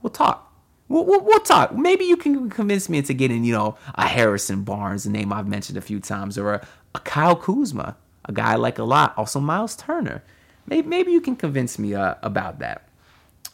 we'll 0.01 0.11
talk. 0.11 0.51
We'll, 0.87 1.05
we'll, 1.05 1.21
we'll, 1.21 1.39
talk. 1.39 1.75
Maybe 1.75 2.05
you 2.05 2.17
can 2.17 2.49
convince 2.49 2.89
me 2.89 2.99
into 2.99 3.13
getting, 3.13 3.43
you 3.43 3.53
know, 3.53 3.77
a 3.95 4.07
Harrison 4.07 4.63
Barnes, 4.63 5.05
a 5.05 5.11
name 5.11 5.31
I've 5.31 5.47
mentioned 5.47 5.77
a 5.77 5.81
few 5.81 5.99
times, 5.99 6.37
or 6.37 6.53
a, 6.53 6.67
a 6.93 6.99
Kyle 6.99 7.35
Kuzma, 7.35 7.95
a 8.25 8.31
guy 8.31 8.53
I 8.53 8.55
like 8.55 8.79
a 8.79 8.83
lot. 8.83 9.13
Also, 9.17 9.39
Miles 9.39 9.75
Turner. 9.75 10.23
Maybe, 10.65 10.87
maybe 10.87 11.11
you 11.11 11.21
can 11.21 11.35
convince 11.35 11.79
me 11.79 11.93
uh, 11.95 12.15
about 12.21 12.59
that. 12.59 12.87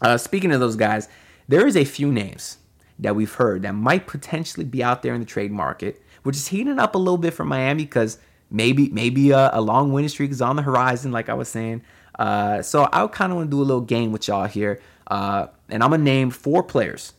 Uh, 0.02 0.18
speaking 0.18 0.52
of 0.52 0.60
those 0.60 0.76
guys, 0.76 1.08
there 1.48 1.68
is 1.68 1.76
a 1.76 1.86
few 1.86 2.12
names 2.12 2.58
that 3.00 3.16
we've 3.16 3.34
heard 3.34 3.62
that 3.62 3.74
might 3.74 4.08
potentially 4.08 4.66
be 4.66 4.84
out 4.84 5.02
there 5.02 5.14
in 5.14 5.22
the 5.22 5.26
trade 5.26 5.52
market, 5.52 6.02
which 6.24 6.36
is 6.36 6.48
heating 6.48 6.80
up 6.80 6.96
a 6.96 6.98
little 6.98 7.18
bit 7.18 7.34
for 7.34 7.46
Miami 7.46 7.86
because 7.86 8.20
maybe 8.52 8.90
maybe 8.90 9.32
a, 9.32 9.50
a, 9.54 9.62
long 9.62 9.92
winning 9.92 10.10
streak 10.10 10.32
is 10.32 10.42
on 10.42 10.56
the 10.56 10.62
horizon, 10.62 11.12
like 11.12 11.30
I 11.30 11.34
was 11.34 11.50
saying. 11.50 11.84
Uh, 12.18 12.62
so 12.62 12.88
I 12.92 13.06
kind 13.08 13.32
of 13.32 13.38
want 13.38 13.50
to 13.50 13.56
do 13.56 13.62
a 13.62 13.64
little 13.64 13.82
game 13.82 14.12
with 14.12 14.28
y'all 14.28 14.48
here, 14.48 14.82
uh, 15.08 15.48
and 15.70 15.84
I'm 15.84 15.92
gonna 15.92 16.04
name 16.04 16.32
four 16.32 16.64
players 16.64 17.14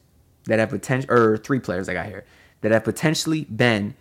that 0.44 0.58
have 0.58 0.70
potential, 0.70 1.10
or 1.12 1.38
three 1.38 1.60
players 1.60 1.88
I 1.88 1.94
got 1.94 2.06
here 2.06 2.24
that 2.60 2.72
have 2.72 2.84
potentially 2.84 3.44
been 3.44 3.94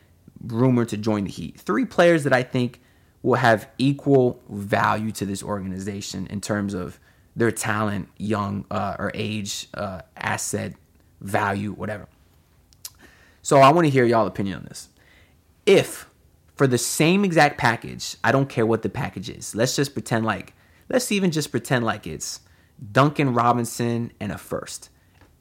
rumored 0.45 0.89
to 0.89 0.97
join 0.97 1.25
the 1.25 1.31
Heat. 1.31 1.59
Three 1.59 1.85
players 1.85 2.23
that 2.23 2.33
I 2.33 2.43
think 2.43 2.81
will 3.21 3.35
have 3.35 3.69
equal 3.77 4.41
value 4.49 5.11
to 5.11 5.25
this 5.25 5.43
organization 5.43 6.27
in 6.27 6.41
terms 6.41 6.73
of 6.73 6.99
their 7.35 7.51
talent, 7.51 8.09
young 8.17 8.65
uh, 8.71 8.95
or 8.99 9.11
age, 9.13 9.67
uh, 9.73 10.01
asset, 10.17 10.73
value, 11.21 11.71
whatever. 11.71 12.07
So 13.41 13.59
I 13.59 13.71
want 13.71 13.85
to 13.85 13.89
hear 13.89 14.05
y'all 14.05 14.27
opinion 14.27 14.59
on 14.59 14.65
this. 14.65 14.89
If 15.65 16.08
for 16.59 16.67
the 16.67 16.77
same 16.77 17.23
exact 17.23 17.57
package, 17.57 18.17
I 18.21 18.33
don't 18.33 18.49
care 18.49 18.65
what 18.65 18.81
the 18.81 18.89
package 18.89 19.29
is. 19.29 19.55
Let's 19.55 19.77
just 19.77 19.93
pretend 19.93 20.25
like 20.25 20.53
let's 20.89 21.09
even 21.09 21.31
just 21.31 21.51
pretend 21.51 21.85
like 21.85 22.05
it's 22.05 22.41
Duncan 22.91 23.33
Robinson 23.33 24.11
and 24.19 24.33
a 24.33 24.37
first. 24.37 24.89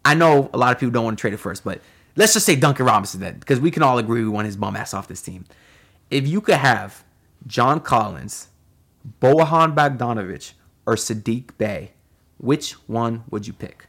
I 0.04 0.14
know 0.14 0.48
a 0.54 0.56
lot 0.56 0.72
of 0.72 0.78
people 0.78 0.92
don't 0.92 1.02
want 1.02 1.18
to 1.18 1.20
trade 1.20 1.34
it 1.34 1.38
first, 1.38 1.64
but 1.64 1.80
let's 2.14 2.34
just 2.34 2.46
say 2.46 2.54
Duncan 2.54 2.86
Robinson 2.86 3.18
then, 3.18 3.40
because 3.40 3.58
we 3.58 3.72
can 3.72 3.82
all 3.82 3.98
agree 3.98 4.22
we 4.22 4.28
want 4.28 4.46
his 4.46 4.56
bum 4.56 4.76
ass 4.76 4.94
off 4.94 5.08
this 5.08 5.20
team. 5.20 5.44
If 6.08 6.24
you 6.28 6.40
could 6.40 6.54
have 6.54 7.02
John 7.48 7.80
Collins, 7.80 8.46
Bojan 9.20 9.74
Bogdanovic, 9.74 10.52
or 10.86 10.94
Saddiq 10.94 11.50
Bey, 11.58 11.94
which 12.36 12.74
one 12.86 13.24
would 13.28 13.44
you 13.44 13.54
pick? 13.54 13.86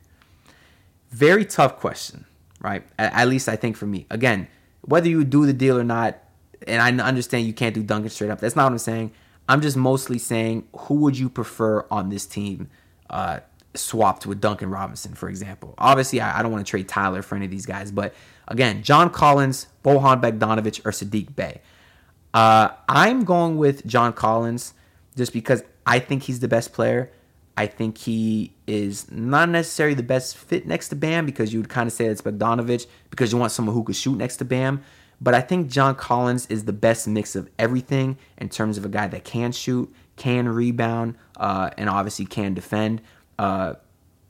Very 1.12 1.46
tough 1.46 1.78
question, 1.78 2.26
right? 2.60 2.82
At, 2.98 3.14
at 3.14 3.28
least 3.28 3.48
I 3.48 3.56
think 3.56 3.78
for 3.78 3.86
me. 3.86 4.08
Again, 4.10 4.48
whether 4.82 5.08
you 5.08 5.24
do 5.24 5.46
the 5.46 5.54
deal 5.54 5.78
or 5.78 5.84
not, 5.84 6.24
and 6.68 6.82
I 6.82 7.06
understand 7.06 7.48
you 7.48 7.54
can't 7.54 7.74
do 7.74 7.84
Duncan 7.84 8.10
straight 8.10 8.32
up. 8.32 8.40
That's 8.40 8.56
not 8.56 8.66
what 8.66 8.72
I'm 8.72 8.78
saying. 8.80 9.12
I'm 9.48 9.62
just 9.62 9.78
mostly 9.78 10.20
saying 10.20 10.68
who 10.76 10.96
would 10.96 11.18
you 11.18 11.30
prefer 11.30 11.86
on 11.90 12.10
this 12.10 12.26
team 12.26 12.70
uh, 13.10 13.40
swapped 13.76 14.26
with 14.26 14.42
Duncan 14.42 14.70
Robinson, 14.70 15.14
for 15.14 15.30
example. 15.30 15.74
Obviously, 15.78 16.22
I, 16.22 16.40
I 16.40 16.44
don't 16.44 16.52
want 16.52 16.66
to 16.66 16.70
trade 16.70 16.88
Tyler 16.88 17.22
for 17.22 17.36
any 17.36 17.46
of 17.46 17.52
these 17.52 17.66
guys, 17.66 17.92
but 17.92 18.14
again, 18.48 18.84
John 18.84 19.10
Collins, 19.10 19.68
Bojan 19.84 20.22
Bogdanovic, 20.22 20.86
or 20.86 20.92
Saddiq 20.92 21.36
Bey. 21.36 21.62
Uh, 22.34 22.70
I'm 22.88 23.24
going 23.24 23.58
with 23.58 23.86
John 23.86 24.14
Collins 24.14 24.74
just 25.18 25.34
because 25.34 25.64
I 25.86 26.00
think 26.00 26.24
he's 26.24 26.40
the 26.40 26.48
best 26.48 26.74
player. 26.74 27.12
I 27.58 27.68
think 27.68 27.98
he 27.98 28.54
is 28.68 29.12
not 29.12 29.50
necessarily 29.50 29.96
the 29.96 30.04
best 30.04 30.38
fit 30.38 30.66
next 30.66 30.90
to 30.90 30.96
Bam 30.96 31.26
because 31.26 31.52
you 31.52 31.60
would 31.60 31.70
kind 31.70 31.88
of 31.88 31.94
say 31.94 32.08
that's 32.08 32.22
Bogdanovic 32.22 32.88
because 33.10 33.32
you 33.34 33.38
want 33.38 33.52
someone 33.52 33.76
who 33.76 33.84
could 33.84 33.96
shoot 33.96 34.16
next 34.16 34.38
to 34.38 34.46
Bam. 34.46 34.82
But 35.22 35.34
I 35.34 35.42
think 35.42 35.70
John 35.70 35.96
Collins 35.96 36.48
is 36.48 36.66
the 36.66 36.74
best 36.74 37.08
mix 37.08 37.36
of 37.36 37.50
everything 37.60 38.18
in 38.38 38.50
terms 38.50 38.78
of 38.78 38.86
a 38.86 38.90
guy 38.90 39.08
that 39.08 39.24
can 39.24 39.52
shoot, 39.52 39.94
can 40.16 40.48
rebound, 40.48 41.16
uh, 41.38 41.72
and 41.78 41.90
obviously 41.90 42.26
can 42.26 42.54
defend. 42.54 43.02
Uh, 43.38 43.74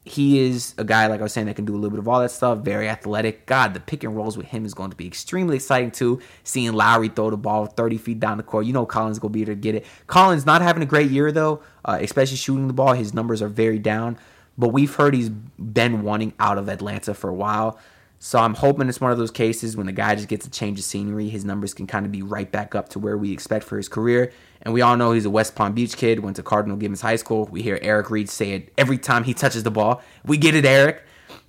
he 0.05 0.39
is 0.39 0.73
a 0.77 0.83
guy, 0.83 1.05
like 1.07 1.19
I 1.19 1.23
was 1.23 1.33
saying, 1.33 1.47
that 1.47 1.55
can 1.55 1.65
do 1.65 1.73
a 1.73 1.77
little 1.77 1.91
bit 1.91 1.99
of 1.99 2.07
all 2.07 2.19
that 2.21 2.31
stuff. 2.31 2.59
Very 2.59 2.89
athletic. 2.89 3.45
God, 3.45 3.75
the 3.75 3.79
pick 3.79 4.03
and 4.03 4.15
rolls 4.15 4.37
with 4.37 4.47
him 4.47 4.65
is 4.65 4.73
going 4.73 4.89
to 4.89 4.95
be 4.95 5.05
extremely 5.05 5.57
exciting 5.57 5.91
too. 5.91 6.19
Seeing 6.43 6.73
Lowry 6.73 7.09
throw 7.09 7.29
the 7.29 7.37
ball 7.37 7.67
30 7.67 7.97
feet 7.97 8.19
down 8.19 8.37
the 8.37 8.43
court, 8.43 8.65
you 8.65 8.73
know 8.73 8.85
Collins 8.85 9.19
going 9.19 9.31
to 9.31 9.37
be 9.37 9.41
able 9.43 9.51
to 9.51 9.55
get 9.55 9.75
it. 9.75 9.85
Collins 10.07 10.45
not 10.45 10.61
having 10.63 10.81
a 10.81 10.87
great 10.87 11.11
year 11.11 11.31
though, 11.31 11.61
uh, 11.85 11.99
especially 12.01 12.37
shooting 12.37 12.67
the 12.67 12.73
ball. 12.73 12.93
His 12.93 13.13
numbers 13.13 13.41
are 13.41 13.47
very 13.47 13.77
down. 13.77 14.17
But 14.57 14.69
we've 14.69 14.93
heard 14.93 15.13
he's 15.13 15.29
been 15.29 16.01
wanting 16.01 16.33
out 16.39 16.57
of 16.57 16.67
Atlanta 16.67 17.13
for 17.13 17.29
a 17.29 17.33
while. 17.33 17.79
So 18.21 18.37
I'm 18.37 18.53
hoping 18.53 18.89
it's 18.89 18.99
one 18.99 19.11
of 19.11 19.17
those 19.17 19.31
cases 19.31 19.77
when 19.77 19.85
the 19.85 19.93
guy 19.93 20.13
just 20.13 20.27
gets 20.27 20.45
a 20.45 20.49
change 20.49 20.77
of 20.77 20.83
scenery, 20.83 21.29
his 21.29 21.45
numbers 21.45 21.73
can 21.73 21.87
kind 21.87 22.05
of 22.05 22.11
be 22.11 22.21
right 22.21 22.51
back 22.51 22.75
up 22.75 22.89
to 22.89 22.99
where 22.99 23.17
we 23.17 23.31
expect 23.31 23.63
for 23.63 23.77
his 23.77 23.87
career. 23.87 24.33
And 24.61 24.73
we 24.73 24.81
all 24.81 24.97
know 24.97 25.13
he's 25.13 25.23
a 25.23 25.29
West 25.29 25.55
Palm 25.55 25.73
Beach 25.73 25.95
kid, 25.95 26.19
went 26.19 26.35
to 26.35 26.43
Cardinal 26.43 26.75
Gibbons 26.75 26.99
High 26.99 27.15
School. 27.15 27.45
We 27.45 27.61
hear 27.61 27.79
Eric 27.81 28.09
Reid 28.09 28.29
say 28.29 28.51
it 28.51 28.73
every 28.77 28.97
time 28.97 29.23
he 29.23 29.33
touches 29.33 29.63
the 29.63 29.71
ball. 29.71 30.01
We 30.25 30.35
get 30.35 30.53
it, 30.53 30.65
Eric. 30.65 31.03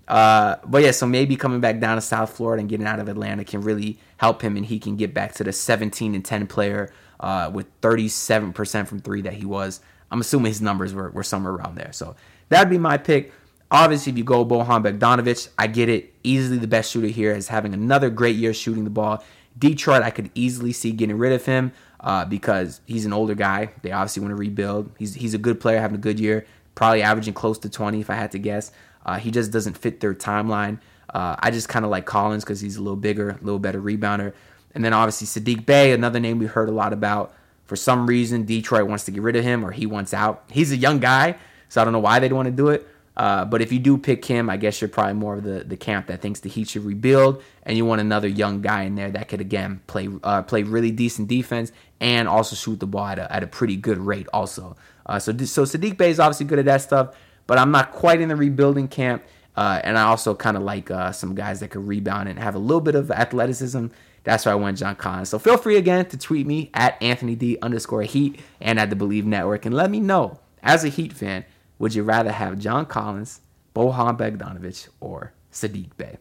Uh, 0.07 0.57
but 0.65 0.83
yeah, 0.83 0.93
so 0.93 1.07
maybe 1.07 1.35
coming 1.35 1.61
back 1.61 1.81
down 1.81 1.97
to 1.97 2.01
South 2.01 2.37
Florida 2.37 2.61
and 2.61 2.69
getting 2.69 2.87
out 2.87 3.01
of 3.01 3.09
Atlanta 3.09 3.45
can 3.45 3.63
really 3.63 3.99
help 4.19 4.41
him, 4.41 4.57
and 4.57 4.65
he 4.65 4.79
can 4.79 4.97
get 4.97 5.13
back 5.13 5.35
to 5.35 5.45
the 5.45 5.53
17 5.53 6.15
and 6.15 6.25
10 6.25 6.47
player 6.47 6.93
uh, 7.19 7.51
with 7.53 7.67
37% 7.81 8.87
from 8.87 9.01
three 9.01 9.23
that 9.23 9.35
he 9.35 9.45
was. 9.45 9.81
I'm 10.11 10.21
assuming 10.21 10.51
his 10.51 10.61
numbers 10.61 10.95
were, 10.95 11.11
were 11.11 11.23
somewhere 11.23 11.53
around 11.53 11.77
there. 11.77 11.93
So 11.93 12.17
that'd 12.49 12.71
be 12.71 12.79
my 12.79 12.97
pick. 12.97 13.33
Obviously, 13.71 14.13
if 14.13 14.19
you 14.19 14.25
go 14.25 14.45
Bojan 14.45 14.83
Bogdanovic, 14.85 15.49
I 15.59 15.69
get 15.69 15.89
it. 15.89 16.13
Easily 16.25 16.59
the 16.59 16.67
best 16.67 16.91
shooter 16.91 17.07
here 17.07 17.33
is 17.33 17.49
having 17.49 17.73
another 17.73 18.11
great 18.11 18.37
year 18.37 18.53
shooting 18.53 18.85
the 18.85 18.91
ball. 18.91 19.23
Detroit, 19.59 20.03
I 20.03 20.11
could 20.11 20.31
easily 20.35 20.73
see 20.73 20.93
getting 20.93 21.19
rid 21.19 21.33
of 21.33 21.45
him 21.45 21.73
uh, 22.01 22.25
because 22.25 22.81
he's 22.87 23.07
an 23.07 23.13
older 23.13 23.35
guy. 23.35 23.71
They 23.83 23.93
obviously 23.93 24.23
want 24.23 24.33
to 24.33 24.37
rebuild. 24.37 24.91
He's 24.99 25.15
he's 25.15 25.35
a 25.35 25.39
good 25.39 25.61
player, 25.61 25.81
having 25.81 25.97
a 25.97 26.01
good 26.01 26.19
year, 26.19 26.47
probably 26.75 27.03
averaging 27.03 27.35
close 27.35 27.59
to 27.61 27.69
20 27.69 28.01
if 28.01 28.11
I 28.11 28.15
had 28.15 28.33
to 28.33 28.39
guess. 28.39 28.73
Uh, 29.05 29.19
he 29.19 29.31
just 29.31 29.53
doesn't 29.53 29.79
fit 29.79 30.01
their 30.01 30.15
timeline. 30.15 30.79
Uh, 31.13 31.37
I 31.39 31.51
just 31.51 31.69
kind 31.69 31.85
of 31.85 31.91
like 31.91 32.07
Collins 32.07 32.45
because 32.45 32.61
he's 32.61 32.77
a 32.77 32.83
little 32.83 32.97
bigger, 32.97 33.31
a 33.31 33.45
little 33.45 33.59
better 33.59 33.81
rebounder. 33.81 34.33
And 34.75 34.85
then 34.85 34.93
obviously 34.93 35.27
Saddiq 35.27 35.67
Bey, 35.67 35.93
another 35.93 36.21
name 36.21 36.39
we 36.39 36.47
heard 36.47 36.69
a 36.69 36.73
lot 36.73 36.93
about. 36.93 37.35
For 37.65 37.77
some 37.77 38.07
reason, 38.07 38.45
Detroit 38.45 38.89
wants 38.89 39.05
to 39.05 39.11
get 39.11 39.23
rid 39.23 39.37
of 39.37 39.45
him 39.45 39.65
or 39.65 39.71
he 39.71 39.87
wants 39.87 40.13
out. 40.13 40.45
He's 40.51 40.73
a 40.73 40.77
young 40.77 40.99
guy, 40.99 41.37
so 41.69 41.81
I 41.81 41.85
don't 41.85 41.93
know 41.93 42.01
why 42.01 42.19
they'd 42.19 42.33
want 42.33 42.47
to 42.47 42.53
do 42.53 42.69
it. 42.69 42.87
Uh, 43.21 43.45
but 43.45 43.61
if 43.61 43.71
you 43.71 43.79
do 43.79 43.99
pick 43.99 44.25
him, 44.25 44.49
I 44.49 44.57
guess 44.57 44.81
you're 44.81 44.89
probably 44.89 45.13
more 45.13 45.35
of 45.35 45.45
the, 45.45 45.63
the 45.63 45.77
camp 45.77 46.07
that 46.07 46.23
thinks 46.23 46.41
the 46.41 46.49
Heat 46.49 46.71
should 46.71 46.87
rebuild, 46.87 47.43
and 47.65 47.77
you 47.77 47.85
want 47.85 48.01
another 48.01 48.27
young 48.27 48.63
guy 48.63 48.85
in 48.85 48.95
there 48.95 49.11
that 49.11 49.29
could 49.29 49.43
again 49.43 49.83
play 49.87 50.09
uh, 50.25 50.41
play 50.41 50.63
really 50.63 50.91
decent 50.91 51.29
defense 51.29 51.71
and 52.01 52.27
also 52.27 52.57
shoot 52.57 52.81
the 52.81 52.87
ball 52.87 53.05
at 53.05 53.19
a, 53.19 53.31
at 53.31 53.43
a 53.43 53.47
pretty 53.47 53.77
good 53.77 53.99
rate. 53.99 54.27
Also, 54.33 54.75
uh, 55.05 55.19
so 55.19 55.37
so 55.37 55.65
Saddiq 55.65 55.99
Bey 55.99 56.09
is 56.09 56.19
obviously 56.19 56.47
good 56.47 56.61
at 56.61 56.65
that 56.65 56.81
stuff, 56.81 57.15
but 57.47 57.59
I'm 57.59 57.71
not 57.71 57.93
quite 57.93 58.23
in 58.23 58.31
the 58.31 58.37
rebuilding 58.37 58.89
camp. 58.89 59.23
Uh, 59.55 59.83
and 59.85 59.99
I 59.99 60.05
also 60.05 60.35
kind 60.35 60.57
of 60.57 60.63
like 60.63 60.91
uh, 60.91 61.13
some 61.13 61.35
guys 61.35 61.61
that 61.61 61.69
could 61.69 61.87
rebound 61.87 62.27
and 62.27 62.39
have 62.39 62.55
a 62.55 62.59
little 62.59 62.81
bit 62.81 62.95
of 62.95 63.11
athleticism. 63.11 63.89
That's 64.25 64.47
why 64.47 64.53
I 64.53 64.55
went 64.55 64.79
John 64.79 64.97
Collins. 64.97 65.29
So 65.29 65.39
feel 65.39 65.59
free 65.59 65.77
again 65.77 66.07
to 66.07 66.17
tweet 66.17 66.47
me 66.47 66.71
at 66.73 66.97
Anthony 67.03 67.35
D 67.35 67.59
underscore 67.61 68.05
Heat 68.05 68.41
and 68.63 68.81
at 68.81 68.89
the 68.89 68.97
Bleav 68.97 69.25
Network 69.25 69.67
and 69.67 69.75
let 69.75 69.91
me 69.91 70.01
know 70.01 70.39
as 70.63 70.85
a 70.85 70.89
Heat 70.89 71.13
fan, 71.13 71.45
would 71.81 71.95
you 71.95 72.05
rather 72.05 72.31
have 72.31 72.59
John 72.59 72.87
Collins, 72.87 73.41
Bojan 73.75 74.17
Bogdanovic, 74.17 74.89
or 75.01 75.33
Saddiq 75.51 75.89
Bey? 75.97 76.19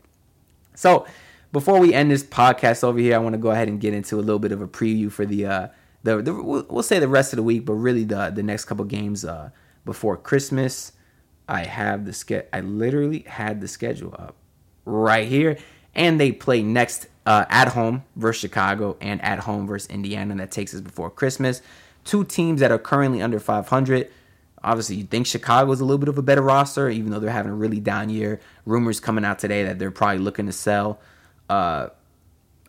So, 0.74 1.06
before 1.52 1.80
we 1.80 1.94
end 1.94 2.10
this 2.10 2.24
podcast 2.24 2.84
over 2.84 2.98
here, 2.98 3.16
I 3.16 3.18
want 3.18 3.34
to 3.34 3.40
go 3.40 3.52
ahead 3.52 3.68
and 3.68 3.80
get 3.80 3.94
into 3.94 4.16
a 4.16 4.22
little 4.22 4.40
bit 4.40 4.54
of 4.54 4.62
a 4.62 4.68
preview 4.68 5.12
for 5.12 5.26
the 5.26 5.46
uh, 5.46 5.68
the, 6.04 6.22
the 6.22 6.34
we'll 6.34 6.82
say 6.82 7.00
the 7.00 7.10
rest 7.10 7.34
of 7.34 7.38
the 7.38 7.44
week, 7.44 7.66
but 7.66 7.74
really 7.74 8.06
the 8.06 8.32
the 8.34 8.42
next 8.42 8.66
couple 8.66 8.86
games 8.86 9.26
uh, 9.26 9.50
before 9.84 10.16
Christmas. 10.16 10.94
I 11.50 11.66
have 11.66 12.06
the 12.06 12.14
ske- 12.14 12.48
I 12.54 12.62
literally 12.62 13.26
had 13.28 13.60
the 13.60 13.68
schedule 13.68 14.16
up 14.18 14.36
right 14.86 15.28
here, 15.28 15.58
and 15.94 16.22
they 16.22 16.32
play 16.32 16.64
next 16.64 17.08
uh, 17.26 17.46
at 17.50 17.70
home 17.70 18.04
versus 18.16 18.40
Chicago 18.40 18.96
and 19.02 19.22
at 19.26 19.40
home 19.40 19.68
versus 19.68 19.90
Indiana. 19.90 20.32
And 20.32 20.40
that 20.40 20.52
takes 20.52 20.74
us 20.74 20.80
before 20.80 21.10
Christmas. 21.10 21.62
Two 22.06 22.24
teams 22.24 22.62
that 22.62 22.72
are 22.72 22.80
currently 22.80 23.22
under 23.22 23.40
500. 23.42 24.10
Obviously, 24.64 24.98
you 24.98 25.04
think 25.04 25.26
Chicago 25.26 25.72
is 25.72 25.80
a 25.80 25.86
little 25.86 25.98
bit 25.98 26.10
of 26.10 26.18
a 26.18 26.22
better 26.22 26.42
roster, 26.42 26.90
even 26.90 27.12
though 27.12 27.20
they're 27.20 27.30
having 27.30 27.52
a 27.52 27.56
really 27.56 27.80
down 27.80 28.10
year. 28.10 28.40
Rumors 28.66 29.00
coming 29.00 29.24
out 29.24 29.40
today 29.40 29.64
that 29.64 29.80
they're 29.80 29.92
probably 29.92 30.20
looking 30.20 30.48
to 30.48 30.52
sell. 30.52 31.00
Uh, 31.50 31.90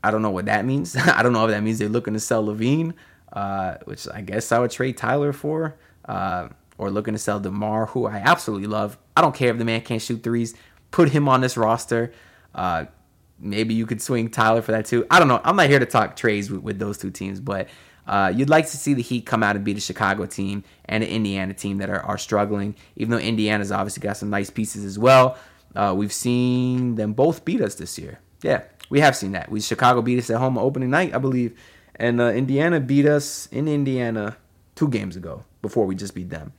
I 0.03 0.11
don't 0.11 0.23
know 0.23 0.31
what 0.31 0.47
that 0.47 0.65
means. 0.65 0.97
I 0.97 1.23
don't 1.23 1.33
know 1.33 1.45
if 1.45 1.51
that 1.51 1.63
means 1.63 1.79
they're 1.79 1.89
looking 1.89 2.15
to 2.15 2.21
sell 2.21 2.45
LaVine, 2.45 2.95
uh, 3.33 3.77
which 3.85 4.07
I 4.13 4.21
guess 4.21 4.53
I 4.53 4.59
would 4.59 4.71
trade 4.71 4.97
Tyler 4.97 5.33
for, 5.33 5.77
uh, 6.07 6.49
or 6.79 6.91
looking 6.91 7.15
to 7.15 7.19
sell 7.19 7.41
DeMar, 7.41 7.87
who 7.87 8.07
I 8.07 8.17
absolutely 8.17 8.69
love. 8.69 8.97
I 9.17 9.21
don't 9.21 9.35
care 9.35 9.51
if 9.51 9.59
the 9.59 9.65
man 9.65 9.83
can't 9.83 10.01
shoot 10.01 10.23
threes. 10.23 10.55
Put 10.91 11.11
him 11.11 11.29
on 11.29 11.41
this 11.41 11.57
roster. 11.57 12.13
Uh, 12.55 12.87
maybe 13.39 13.75
you 13.75 13.87
could 13.87 14.01
swing 14.01 14.31
Tyler 14.31 14.63
for 14.63 14.73
that 14.73 14.87
too. 14.87 15.07
I 15.11 15.19
don't 15.19 15.29
know. 15.29 15.41
I'm 15.45 15.57
not 15.57 15.69
here 15.69 15.79
to 15.79 15.87
talk 15.87 16.17
trades 16.17 16.51
with, 16.51 16.63
with 16.63 16.79
those 16.79 16.99
two 16.99 17.11
teams, 17.11 17.41
but 17.41 17.69
uh, 18.11 18.33
you'd 18.35 18.51
like 18.51 18.67
to 18.67 18.77
see 18.77 18.93
the 18.93 19.03
Heat 19.03 19.25
come 19.25 19.45
out 19.45 19.55
and 19.55 19.65
beat 19.65 19.77
a 19.77 19.81
Chicago 19.81 20.27
team 20.27 20.65
and 20.87 21.05
an 21.05 21.09
Indiana 21.09 21.55
team 21.55 21.79
that 21.79 21.89
are, 21.89 22.01
are 22.01 22.19
struggling, 22.19 22.75
even 22.97 23.13
though 23.13 23.19
Indiana's 23.19 23.71
obviously 23.71 24.01
got 24.01 24.17
some 24.17 24.31
nice 24.31 24.51
pieces 24.51 24.85
as 24.85 24.99
well. 24.99 25.39
Uh, 25.77 25.95
we've 25.97 26.13
seen 26.13 26.97
them 26.97 27.13
both 27.13 27.45
beat 27.45 27.61
us 27.61 27.77
this 27.77 27.97
year. 28.01 28.19
Yeah, 28.43 28.63
we 28.91 28.99
have 28.99 29.15
seen 29.15 29.31
that. 29.33 29.49
We 29.49 29.61
Chicago 29.61 30.03
beat 30.03 30.19
us 30.19 30.29
at 30.29 30.39
home 30.39 30.59
opening 30.59 30.91
night, 30.91 31.15
I 31.15 31.19
believe, 31.19 31.57
and 31.95 32.21
uh, 32.21 32.33
Indiana 32.33 32.81
beat 32.81 33.07
us 33.07 33.47
in 33.53 33.69
Indiana 33.69 34.37
two 34.75 34.89
games 34.89 35.15
ago 35.15 35.45
before 35.63 35.87
we 35.87 35.95
just 35.95 36.13
beat 36.13 36.31
them. 36.31 36.53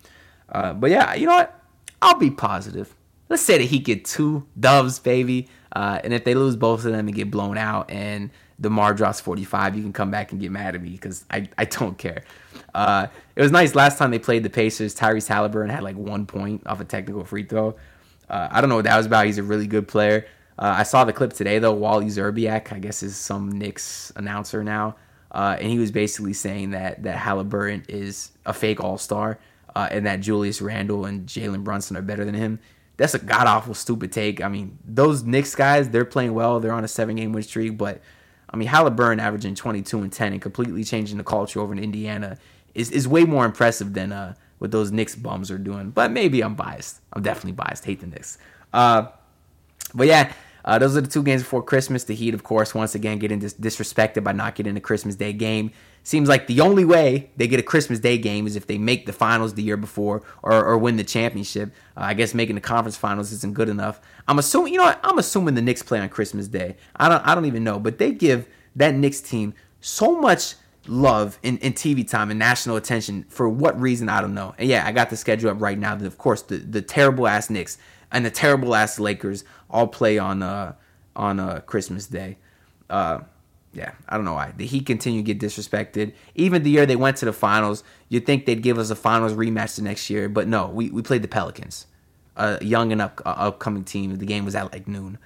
Uh, 0.48 0.74
but 0.74 0.90
yeah, 0.90 1.16
you 1.16 1.26
know 1.26 1.36
what? 1.36 1.62
I'll 2.02 2.18
be 2.18 2.32
positive. 2.32 2.96
Let's 3.28 3.44
say 3.44 3.58
that 3.58 3.66
he 3.66 3.80
get 3.80 4.06
two 4.06 4.48
doves, 4.58 5.00
baby. 5.00 5.50
Uh, 5.74 6.00
and 6.02 6.14
if 6.14 6.24
they 6.24 6.34
lose 6.34 6.56
both 6.56 6.86
of 6.86 6.94
them 6.94 7.08
and 7.08 7.16
get 7.16 7.30
blown 7.30 7.58
out 7.58 7.92
and 7.92 8.30
DeMar 8.62 8.94
drops 8.94 9.20
45, 9.20 9.76
you 9.76 9.82
can 9.82 9.92
come 9.92 10.12
back 10.12 10.32
and 10.32 10.40
get 10.40 10.52
mad 10.52 10.76
at 10.76 10.82
me 10.82 10.92
because 10.92 11.26
I, 11.30 11.50
I 11.58 11.66
don't 11.66 11.98
care. 11.98 12.24
Uh, 12.74 13.08
it 13.36 13.42
was 13.42 13.52
nice 13.52 13.76
last 13.76 13.98
time 13.98 14.12
they 14.12 14.20
played 14.20 14.44
the 14.44 14.50
Pacers. 14.50 14.96
Tyrese 14.96 15.28
Haliburton 15.28 15.70
had 15.70 15.84
like 15.84 15.98
one 15.98 16.26
point 16.26 16.66
off 16.68 16.80
a 16.80 16.86
technical 16.86 17.24
free 17.26 17.44
throw. 17.44 17.76
Uh, 18.30 18.48
I 18.52 18.62
don't 18.62 18.70
know 18.70 18.78
what 18.78 18.86
that 18.86 18.98
was 18.98 19.08
about. 19.08 19.26
He's 19.26 19.40
a 19.40 19.44
really 19.44 19.68
good 19.68 19.88
player. 19.88 20.26
Uh, 20.58 20.76
I 20.78 20.84
saw 20.84 21.04
the 21.04 21.14
clip 21.14 21.34
today 21.34 21.60
though. 21.60 21.74
Wally 21.74 22.06
Szczerbiak, 22.06 22.72
I 22.72 22.80
guess, 22.80 23.04
is 23.04 23.16
some 23.16 23.52
Knicks 23.52 24.14
announcer 24.16 24.64
now, 24.64 24.96
uh, 25.32 25.58
and 25.60 25.70
he 25.72 25.80
was 25.80 25.92
basically 25.92 26.34
saying 26.34 26.72
that 26.72 27.04
that 27.04 27.18
Haliburton 27.18 27.84
is 27.90 28.32
a 28.46 28.54
fake 28.54 28.80
All 28.80 28.98
Star, 28.98 29.40
uh, 29.76 29.88
and 29.90 30.06
that 30.06 30.20
Julius 30.20 30.62
Randle 30.62 31.06
and 31.06 31.26
Jalen 31.26 31.64
Brunson 31.64 31.98
are 31.98 32.02
better 32.02 32.24
than 32.26 32.36
him 32.36 32.60
that's 33.02 33.16
a 33.16 33.20
god 33.20 33.48
awful 33.48 33.74
stupid 33.74 34.12
take. 34.12 34.44
I 34.44 34.48
mean, 34.48 34.78
those 34.86 35.24
Knicks 35.24 35.56
guys, 35.56 35.90
they're 35.90 36.06
playing 36.06 36.36
well. 36.36 36.60
They're 36.60 36.72
on 36.72 36.84
a 36.84 36.88
seven 36.88 37.16
game 37.16 37.34
win 37.34 37.42
streak, 37.42 37.76
but 37.76 38.00
I 38.52 38.58
mean, 38.58 38.68
Haliburton 38.68 39.20
averaging 39.20 39.56
22 39.56 40.02
and 40.02 40.12
10 40.12 40.34
and 40.34 40.42
completely 40.42 40.84
changing 40.84 41.18
the 41.18 41.24
culture 41.24 41.60
over 41.60 41.72
in 41.72 41.80
Indiana 41.80 42.38
is, 42.76 42.92
is 42.92 43.08
way 43.08 43.24
more 43.24 43.46
impressive 43.46 43.94
than 43.94 44.12
uh, 44.12 44.36
what 44.60 44.72
those 44.72 44.92
Knicks 44.92 45.16
bums 45.16 45.50
are 45.50 45.58
doing. 45.58 45.92
But 45.92 46.12
maybe 46.12 46.42
I'm 46.42 46.56
biased. 46.56 47.00
I'm 47.14 47.24
definitely 47.24 47.54
biased. 47.54 47.86
Hate 47.86 48.02
the 48.02 48.08
Knicks. 48.08 48.38
Uh, 48.74 49.08
but 49.94 50.08
yeah, 50.08 50.32
uh, 50.66 50.80
those 50.80 50.96
are 50.96 51.02
the 51.02 51.08
two 51.08 51.24
games 51.24 51.42
before 51.42 51.64
Christmas. 51.64 52.04
The 52.04 52.16
Heat, 52.16 52.34
of 52.34 52.44
course, 52.44 52.76
once 52.76 52.94
again 52.94 53.20
getting 53.20 53.40
dis- 53.40 53.54
disrespected 53.54 54.24
by 54.24 54.34
not 54.34 54.56
getting 54.56 54.78
a 54.78 54.82
Christmas 54.82 55.16
Day 55.16 55.34
game. 55.34 55.72
Seems 56.04 56.28
like 56.28 56.48
the 56.48 56.62
only 56.62 56.84
way 56.84 57.30
they 57.38 57.48
get 57.48 57.60
a 57.60 57.64
Christmas 57.64 58.00
Day 58.00 58.18
game 58.18 58.48
is 58.48 58.56
if 58.56 58.66
they 58.66 58.80
make 58.80 59.06
the 59.06 59.14
finals 59.14 59.54
the 59.54 59.62
year 59.62 59.78
before 59.78 60.24
or, 60.42 60.66
or 60.66 60.78
win 60.78 60.98
the 60.98 61.04
championship. 61.04 61.72
Uh, 61.96 62.02
I 62.02 62.14
guess 62.16 62.34
making 62.34 62.56
the 62.56 62.62
conference 62.62 62.98
finals 62.98 63.32
isn't 63.32 63.54
good 63.54 63.70
enough. 63.70 64.02
I'm 64.28 64.40
assuming, 64.40 64.74
you 64.74 64.80
know? 64.80 64.96
I'm 65.04 65.20
assuming 65.20 65.54
the 65.54 65.62
Knicks 65.62 65.84
play 65.84 66.00
on 66.00 66.10
Christmas 66.10 66.48
Day. 66.48 66.76
I 66.96 67.08
don't, 67.08 67.26
I 67.26 67.36
don't 67.36 67.46
even 67.46 67.64
know, 67.64 67.80
but 67.80 68.00
they 68.00 68.12
give 68.12 68.48
that 68.76 68.96
Knicks 68.96 69.22
team 69.22 69.54
so 69.80 70.20
much 70.20 70.56
love 70.88 71.38
in, 71.44 71.58
in 71.60 71.74
TV 71.74 72.08
time 72.08 72.32
and 72.32 72.40
national 72.40 72.76
attention 72.76 73.26
for 73.30 73.48
what 73.48 73.80
reason 73.80 74.10
I 74.10 74.22
don't 74.22 74.34
know. 74.34 74.56
And 74.58 74.68
yeah, 74.68 74.86
I 74.86 74.92
got 74.92 75.10
the 75.10 75.18
schedule 75.18 75.52
up 75.52 75.62
right 75.62 75.78
now. 75.78 75.96
That 75.96 76.08
of 76.08 76.18
course 76.18 76.42
the 76.42 76.58
the 76.58 76.82
terrible 76.82 77.28
ass 77.28 77.50
Knicks 77.50 77.78
and 78.12 78.26
the 78.26 78.32
terrible 78.32 78.74
ass 78.76 79.00
Lakers 79.00 79.44
all 79.70 79.88
play 79.88 80.18
on 80.18 80.42
uh 80.42 80.74
on 81.16 81.40
uh 81.40 81.60
Christmas 81.62 82.08
Day. 82.08 82.38
Uh, 82.90 83.20
yeah, 83.74 83.94
I 84.10 84.18
don't 84.18 84.26
know 84.26 84.34
why. 84.34 84.54
The 84.56 84.66
Heat 84.66 84.86
continue 84.86 85.22
to 85.22 85.34
get 85.34 85.40
disrespected. 85.40 86.14
Even 86.36 86.64
the 86.64 86.70
year 86.70 86.86
they 86.86 86.98
went 86.98 87.18
to 87.18 87.26
the 87.26 87.34
finals, 87.34 87.84
you'd 88.10 88.26
think 88.26 88.46
they'd 88.46 88.62
give 88.62 88.78
us 88.78 88.90
a 88.90 88.96
finals 88.96 89.34
rematch 89.34 89.78
the 89.78 89.82
next 89.82 90.10
year, 90.10 90.28
but 90.28 90.48
no, 90.48 90.68
we, 90.68 90.90
we 90.90 91.02
played 91.02 91.22
the 91.22 91.30
Pelicans, 91.30 91.88
a 92.36 92.64
young 92.64 92.92
and 92.92 93.02
up, 93.02 93.22
uh, 93.26 93.30
upcoming 93.30 93.86
team. 93.86 94.18
The 94.18 94.26
game 94.26 94.44
was 94.44 94.56
at 94.56 94.74
like 94.74 94.88
noon. 94.88 95.18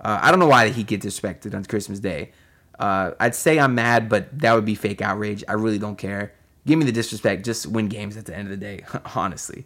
Uh, 0.00 0.18
I 0.20 0.30
don't 0.30 0.38
know 0.38 0.46
why 0.46 0.66
the 0.66 0.72
Heat 0.72 0.86
get 0.86 1.00
disrespected 1.00 1.54
on 1.54 1.64
Christmas 1.64 1.98
Day. 1.98 2.32
Uh, 2.78 3.12
I'd 3.18 3.34
say 3.34 3.58
I'm 3.58 3.74
mad, 3.74 4.08
but 4.08 4.38
that 4.40 4.52
would 4.52 4.66
be 4.66 4.74
fake 4.74 5.00
outrage. 5.00 5.42
I 5.48 5.54
really 5.54 5.78
don't 5.78 5.96
care. 5.96 6.34
Give 6.66 6.78
me 6.78 6.84
the 6.84 6.92
disrespect. 6.92 7.44
Just 7.44 7.66
win 7.66 7.88
games 7.88 8.16
at 8.16 8.26
the 8.26 8.36
end 8.36 8.48
of 8.48 8.50
the 8.50 8.56
day, 8.56 8.84
honestly. 9.14 9.64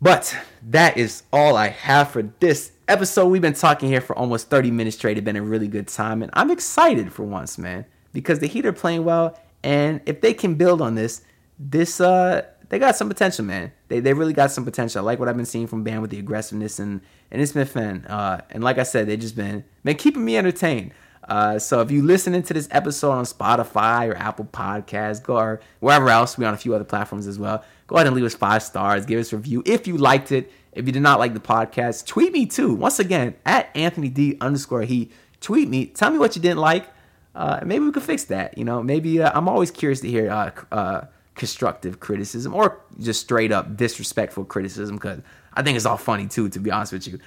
But 0.00 0.36
that 0.70 0.96
is 0.96 1.22
all 1.32 1.56
I 1.56 1.68
have 1.68 2.10
for 2.10 2.22
this 2.40 2.71
episode. 2.92 3.28
We've 3.28 3.40
been 3.40 3.54
talking 3.54 3.88
here 3.88 4.02
for 4.02 4.14
almost 4.18 4.50
30 4.50 4.70
minutes 4.70 4.98
straight. 4.98 5.16
It's 5.16 5.24
been 5.24 5.34
a 5.34 5.42
really 5.42 5.66
good 5.66 5.88
time. 5.88 6.22
And 6.22 6.30
I'm 6.34 6.50
excited 6.50 7.10
for 7.10 7.22
once, 7.22 7.56
man, 7.56 7.86
because 8.12 8.38
the 8.40 8.46
Heat 8.46 8.66
are 8.66 8.72
playing 8.72 9.02
well. 9.04 9.40
And 9.64 10.02
if 10.04 10.20
they 10.20 10.34
can 10.34 10.56
build 10.56 10.82
on 10.82 10.94
this, 10.94 11.22
this, 11.58 12.02
uh, 12.02 12.42
they 12.68 12.78
got 12.78 12.94
some 12.94 13.08
potential, 13.08 13.46
man. 13.46 13.72
They, 13.88 14.00
they 14.00 14.12
really 14.12 14.34
got 14.34 14.50
some 14.50 14.66
potential. 14.66 15.00
I 15.00 15.04
like 15.04 15.18
what 15.18 15.30
I've 15.30 15.36
been 15.38 15.46
seeing 15.46 15.66
from 15.66 15.84
Bam 15.84 16.02
with 16.02 16.10
the 16.10 16.18
aggressiveness 16.18 16.78
and, 16.78 17.00
and 17.30 17.40
it's 17.40 17.52
been 17.52 17.66
fun. 17.66 18.04
Uh, 18.04 18.42
and 18.50 18.62
like 18.62 18.76
I 18.76 18.82
said, 18.82 19.06
they 19.06 19.16
just 19.16 19.36
been, 19.36 19.64
been 19.82 19.96
keeping 19.96 20.22
me 20.22 20.36
entertained. 20.36 20.92
Uh, 21.26 21.58
so 21.58 21.80
if 21.80 21.90
you 21.90 22.02
listening 22.02 22.42
to 22.42 22.52
this 22.52 22.68
episode 22.72 23.12
on 23.12 23.24
Spotify 23.24 24.10
or 24.10 24.16
Apple 24.16 24.44
Podcasts, 24.44 25.22
go 25.22 25.38
or 25.38 25.60
wherever 25.80 26.10
else, 26.10 26.36
we're 26.36 26.46
on 26.46 26.52
a 26.52 26.58
few 26.58 26.74
other 26.74 26.84
platforms 26.84 27.26
as 27.26 27.38
well. 27.38 27.64
Go 27.86 27.96
ahead 27.96 28.06
and 28.06 28.14
leave 28.14 28.24
us 28.26 28.34
five 28.34 28.62
stars, 28.62 29.06
give 29.06 29.18
us 29.18 29.32
a 29.32 29.36
review 29.36 29.62
if 29.64 29.86
you 29.86 29.96
liked 29.96 30.30
it. 30.30 30.52
If 30.72 30.86
you 30.86 30.92
did 30.92 31.02
not 31.02 31.18
like 31.18 31.34
the 31.34 31.40
podcast, 31.40 32.06
tweet 32.06 32.32
me 32.32 32.46
too. 32.46 32.74
Once 32.74 32.98
again, 32.98 33.34
at 33.44 33.70
Anthony 33.76 34.08
D 34.08 34.36
underscore 34.40 34.82
he. 34.82 35.10
Tweet 35.40 35.68
me. 35.68 35.86
Tell 35.86 36.10
me 36.10 36.18
what 36.18 36.36
you 36.36 36.42
didn't 36.42 36.60
like. 36.60 36.88
Uh, 37.34 37.60
maybe 37.64 37.84
we 37.84 37.92
could 37.92 38.02
fix 38.02 38.24
that. 38.24 38.56
You 38.56 38.64
know, 38.64 38.82
maybe 38.82 39.20
uh, 39.20 39.32
I'm 39.34 39.48
always 39.48 39.70
curious 39.70 40.00
to 40.00 40.08
hear 40.08 40.30
uh, 40.30 40.50
uh 40.70 41.04
constructive 41.34 41.98
criticism 41.98 42.54
or 42.54 42.80
just 43.00 43.20
straight 43.22 43.52
up 43.52 43.76
disrespectful 43.76 44.44
criticism 44.44 44.96
because 44.96 45.20
I 45.54 45.62
think 45.62 45.76
it's 45.76 45.86
all 45.86 45.96
funny 45.96 46.26
too, 46.26 46.48
to 46.50 46.58
be 46.58 46.70
honest 46.70 46.92
with 46.92 47.06
you. 47.06 47.18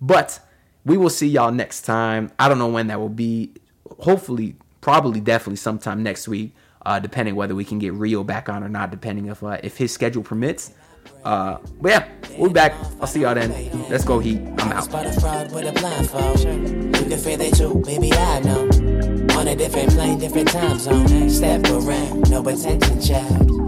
But 0.00 0.40
we 0.84 0.96
will 0.96 1.10
see 1.10 1.26
y'all 1.26 1.52
next 1.52 1.82
time. 1.82 2.30
I 2.38 2.48
don't 2.48 2.58
know 2.58 2.68
when 2.68 2.86
that 2.88 3.00
will 3.00 3.08
be. 3.08 3.52
Hopefully, 4.00 4.54
probably, 4.80 5.20
definitely 5.20 5.56
sometime 5.56 6.02
next 6.02 6.28
week, 6.28 6.54
uh, 6.86 6.98
depending 6.98 7.34
whether 7.34 7.54
we 7.54 7.64
can 7.64 7.78
get 7.78 7.92
Rio 7.92 8.22
back 8.22 8.48
on 8.48 8.62
or 8.62 8.68
not, 8.68 8.90
depending 8.90 9.26
if 9.26 9.42
uh, 9.42 9.58
if 9.62 9.76
his 9.76 9.92
schedule 9.92 10.22
permits. 10.22 10.72
Uh, 11.24 11.58
but 11.80 11.90
yeah, 11.90 12.08
we'll 12.36 12.48
be 12.48 12.54
back. 12.54 12.74
I'll 13.00 13.06
see 13.06 13.20
y'all 13.20 13.34
then. 13.34 13.52
Let's 13.88 14.04
go, 14.04 14.18
Heat. 14.18 14.40
I'm 14.58 14.72
out. 14.72 14.86
You 14.86 14.90
can 17.08 17.18
feel 17.18 17.40
it 17.40 17.54
too, 17.54 17.82
baby, 17.84 18.12
I 18.12 18.40
know. 18.40 18.68
On 19.38 19.46
a 19.46 19.54
different 19.54 19.90
plane, 19.90 20.18
different 20.18 20.48
time 20.48 20.78
zone. 20.78 21.30
Step 21.30 21.64
around, 21.66 22.30
no 22.30 22.46
attention, 22.46 23.00
child. 23.00 23.67